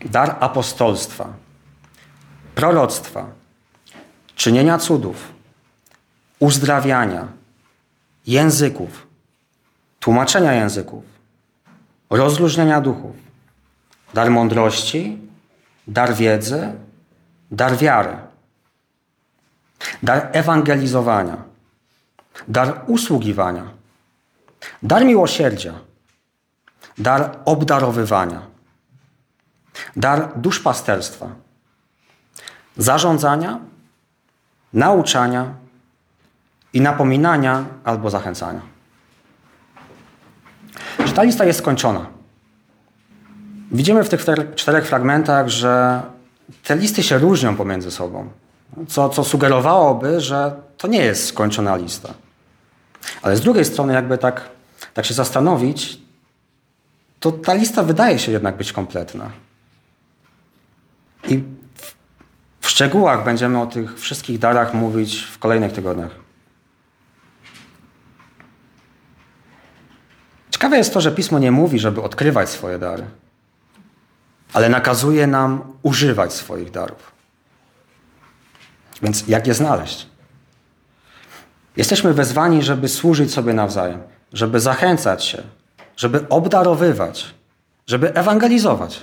Dar 0.05 0.37
apostolstwa, 0.41 1.27
proroctwa, 2.55 3.27
czynienia 4.37 4.79
cudów, 4.79 5.33
uzdrawiania, 6.39 7.29
języków, 8.27 9.06
tłumaczenia 10.07 10.53
języków, 10.53 11.05
rozróżnienia 12.11 12.81
duchów, 12.81 13.17
dar 14.15 14.31
mądrości, 14.31 15.19
dar 15.87 16.15
wiedzy, 16.15 16.73
dar 17.51 17.77
wiary, 17.77 18.17
dar 20.03 20.29
ewangelizowania, 20.33 21.37
dar 22.49 22.85
usługiwania, 22.87 23.65
dar 24.83 25.05
miłosierdzia, 25.05 25.75
dar 26.99 27.39
obdarowywania, 27.45 28.41
dar 29.97 30.39
duszpasterstwa, 30.39 31.27
zarządzania, 32.77 33.59
nauczania 34.73 35.55
i 36.73 36.81
napominania 36.81 37.65
albo 37.85 38.11
zachęcania. 38.11 38.76
Ta 41.17 41.23
lista 41.23 41.45
jest 41.45 41.59
skończona? 41.59 42.07
Widzimy 43.73 44.05
w 44.05 44.09
tych 44.09 44.25
czterech 44.55 44.87
fragmentach, 44.87 45.49
że 45.49 46.03
te 46.65 46.77
listy 46.77 47.03
się 47.03 47.19
różnią 47.19 47.57
pomiędzy 47.57 47.91
sobą, 47.91 48.29
co, 48.89 49.09
co 49.09 49.25
sugerowałoby, 49.25 50.21
że 50.21 50.57
to 50.79 50.89
nie 50.89 50.99
jest 50.99 51.27
skończona 51.27 51.77
lista. 51.77 52.15
Ale 53.23 53.37
z 53.37 53.41
drugiej 53.41 53.65
strony, 53.65 53.93
jakby 53.93 54.19
tak, 54.19 54.49
tak 54.95 55.07
się 55.07 55.15
zastanowić, 55.15 55.99
to 57.21 57.33
ta 57.33 57.55
lista 57.55 57.83
wydaje 57.83 58.19
się 58.19 58.33
jednak 58.33 58.57
być 58.57 58.73
kompletna. 58.73 59.31
I 61.29 61.43
w 62.61 62.69
szczegółach 62.69 63.25
będziemy 63.25 63.61
o 63.61 63.67
tych 63.67 64.01
wszystkich 64.01 64.39
darach 64.39 64.75
mówić 64.75 65.23
w 65.23 65.39
kolejnych 65.39 65.73
tygodniach. 65.73 66.26
Ciekawe 70.57 70.77
jest 70.77 70.95
to, 70.95 71.01
że 71.01 71.13
pismo 71.13 71.39
nie 71.39 71.53
mówi, 71.53 71.79
żeby 71.79 72.03
odkrywać 72.03 72.49
swoje 72.49 72.79
dary, 72.79 73.05
ale 74.53 74.69
nakazuje 74.69 75.27
nam 75.27 75.73
używać 75.83 76.33
swoich 76.33 76.71
darów. 76.71 77.13
Więc 79.03 79.29
jak 79.29 79.47
je 79.47 79.55
znaleźć? 79.55 80.07
Jesteśmy 81.77 82.15
wezwani, 82.15 82.63
żeby 82.63 82.89
służyć 82.89 83.33
sobie 83.33 83.53
nawzajem, 83.53 84.03
żeby 84.33 84.61
zachęcać 84.61 85.25
się, 85.25 85.43
żeby 85.97 86.29
obdarowywać, 86.29 87.35
żeby 87.87 88.15
ewangelizować, 88.15 89.01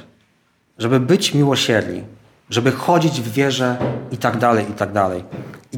żeby 0.77 0.99
być 0.99 1.33
miłosierni, 1.33 2.03
żeby 2.49 2.71
chodzić 2.71 3.21
w 3.21 3.31
wierze 3.31 3.77
i 4.11 4.17
tak 4.17 4.37
dalej, 4.37 4.69
i 4.69 4.73
tak 4.73 4.91
dalej. 4.91 5.23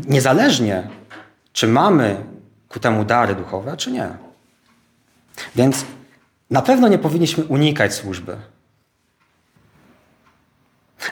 Niezależnie, 0.07 0.87
czy 1.53 1.67
mamy 1.67 2.23
ku 2.69 2.79
temu 2.79 3.05
dary 3.05 3.35
duchowe, 3.35 3.77
czy 3.77 3.91
nie. 3.91 4.24
Więc 5.55 5.85
na 6.49 6.61
pewno 6.61 6.87
nie 6.87 6.97
powinniśmy 6.97 7.43
unikać 7.43 7.93
służby, 7.93 8.37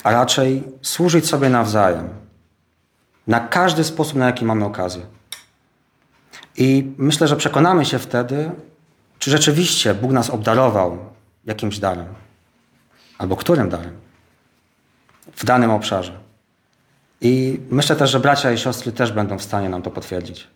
a 0.03 0.11
raczej 0.11 0.63
służyć 0.82 1.28
sobie 1.28 1.49
nawzajem, 1.49 2.09
na 3.28 3.39
każdy 3.39 3.84
sposób, 3.84 4.15
na 4.15 4.26
jaki 4.26 4.45
mamy 4.45 4.65
okazję. 4.65 5.05
I 6.57 6.93
myślę, 6.97 7.28
że 7.28 7.36
przekonamy 7.36 7.86
się 7.86 7.99
wtedy, 7.99 8.51
czy 9.19 9.32
rzeczywiście 9.32 9.93
Bóg 9.93 10.11
nas 10.11 10.30
obdarował 10.30 10.97
jakimś 11.45 11.80
darem, 11.80 12.07
albo 13.17 13.36
którym 13.36 13.69
darem 13.69 14.03
w 15.36 15.45
danym 15.45 15.71
obszarze. 15.71 16.19
I 17.21 17.59
myślę 17.69 17.95
też, 17.95 18.11
że 18.11 18.19
bracia 18.19 18.51
i 18.51 18.57
siostry 18.57 18.91
też 18.91 19.11
będą 19.11 19.38
w 19.38 19.43
stanie 19.43 19.69
nam 19.69 19.82
to 19.82 19.91
potwierdzić. 19.91 20.47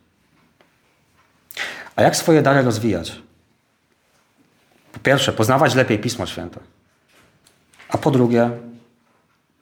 A 1.95 2.01
jak 2.01 2.15
swoje 2.15 2.41
dary 2.41 2.61
rozwijać? 2.61 3.21
Po 4.97 5.03
pierwsze, 5.03 5.33
poznawać 5.33 5.75
lepiej 5.75 5.99
Pismo 5.99 6.25
Święte. 6.25 6.59
A 7.89 7.97
po 7.97 8.11
drugie, 8.11 8.49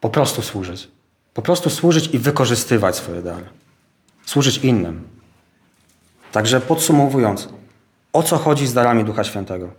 po 0.01 0.09
prostu 0.09 0.41
służyć. 0.41 0.87
Po 1.33 1.41
prostu 1.41 1.69
służyć 1.69 2.13
i 2.13 2.19
wykorzystywać 2.19 2.95
swoje 2.95 3.21
dary. 3.21 3.45
Służyć 4.25 4.57
innym. 4.57 5.07
Także 6.31 6.61
podsumowując, 6.61 7.49
o 8.13 8.23
co 8.23 8.37
chodzi 8.37 8.67
z 8.67 8.73
darami 8.73 9.03
Ducha 9.03 9.23
Świętego? 9.23 9.69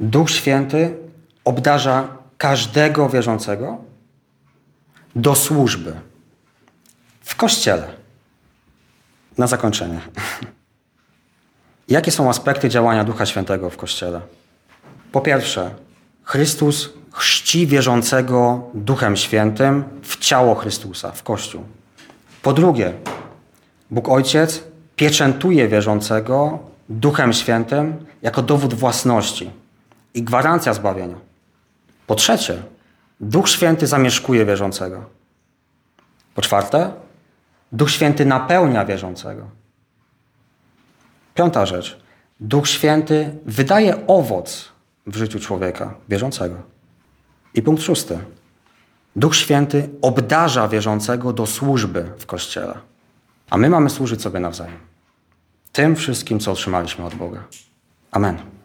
Duch 0.00 0.30
Święty 0.30 0.96
obdarza 1.44 2.08
każdego 2.38 3.08
wierzącego 3.08 3.78
do 5.16 5.34
służby 5.34 5.94
w 7.20 7.36
kościele. 7.36 7.94
Na 9.38 9.46
zakończenie. 9.46 10.00
Jakie 11.90 12.10
są 12.10 12.30
aspekty 12.30 12.68
działania 12.68 13.04
Ducha 13.04 13.26
Świętego 13.26 13.70
w 13.70 13.76
kościele? 13.76 14.20
Po 15.12 15.20
pierwsze, 15.20 15.74
Chrystus 16.24 16.90
chrzci 17.12 17.66
wierzącego 17.66 18.62
Duchem 18.74 19.16
Świętym 19.16 19.84
w 20.02 20.18
ciało 20.18 20.54
Chrystusa, 20.54 21.12
w 21.12 21.22
Kościół. 21.22 21.64
Po 22.42 22.52
drugie, 22.52 22.92
Bóg 23.90 24.08
Ojciec 24.08 24.62
pieczętuje 24.96 25.68
wierzącego 25.68 26.58
Duchem 26.88 27.32
Świętym 27.32 28.06
jako 28.22 28.42
dowód 28.42 28.74
własności 28.74 29.50
i 30.14 30.22
gwarancja 30.22 30.74
zbawienia. 30.74 31.16
Po 32.06 32.14
trzecie, 32.14 32.62
Duch 33.20 33.48
Święty 33.48 33.86
zamieszkuje 33.86 34.46
wierzącego. 34.46 35.04
Po 36.34 36.42
czwarte, 36.42 36.92
Duch 37.72 37.90
Święty 37.90 38.26
napełnia 38.26 38.84
wierzącego. 38.84 39.59
Piąta 41.34 41.66
rzecz. 41.66 42.00
Duch 42.40 42.68
Święty 42.68 43.38
wydaje 43.46 44.06
owoc 44.06 44.68
w 45.06 45.16
życiu 45.16 45.40
człowieka 45.40 45.94
wierzącego. 46.08 46.54
I 47.54 47.62
punkt 47.62 47.82
szósty. 47.82 48.18
Duch 49.16 49.36
Święty 49.36 49.88
obdarza 50.02 50.68
wierzącego 50.68 51.32
do 51.32 51.46
służby 51.46 52.12
w 52.18 52.26
Kościele. 52.26 52.78
A 53.50 53.56
my 53.56 53.70
mamy 53.70 53.90
służyć 53.90 54.22
sobie 54.22 54.40
nawzajem. 54.40 54.78
Tym 55.72 55.96
wszystkim, 55.96 56.40
co 56.40 56.52
otrzymaliśmy 56.52 57.04
od 57.04 57.14
Boga. 57.14 57.44
Amen. 58.10 58.59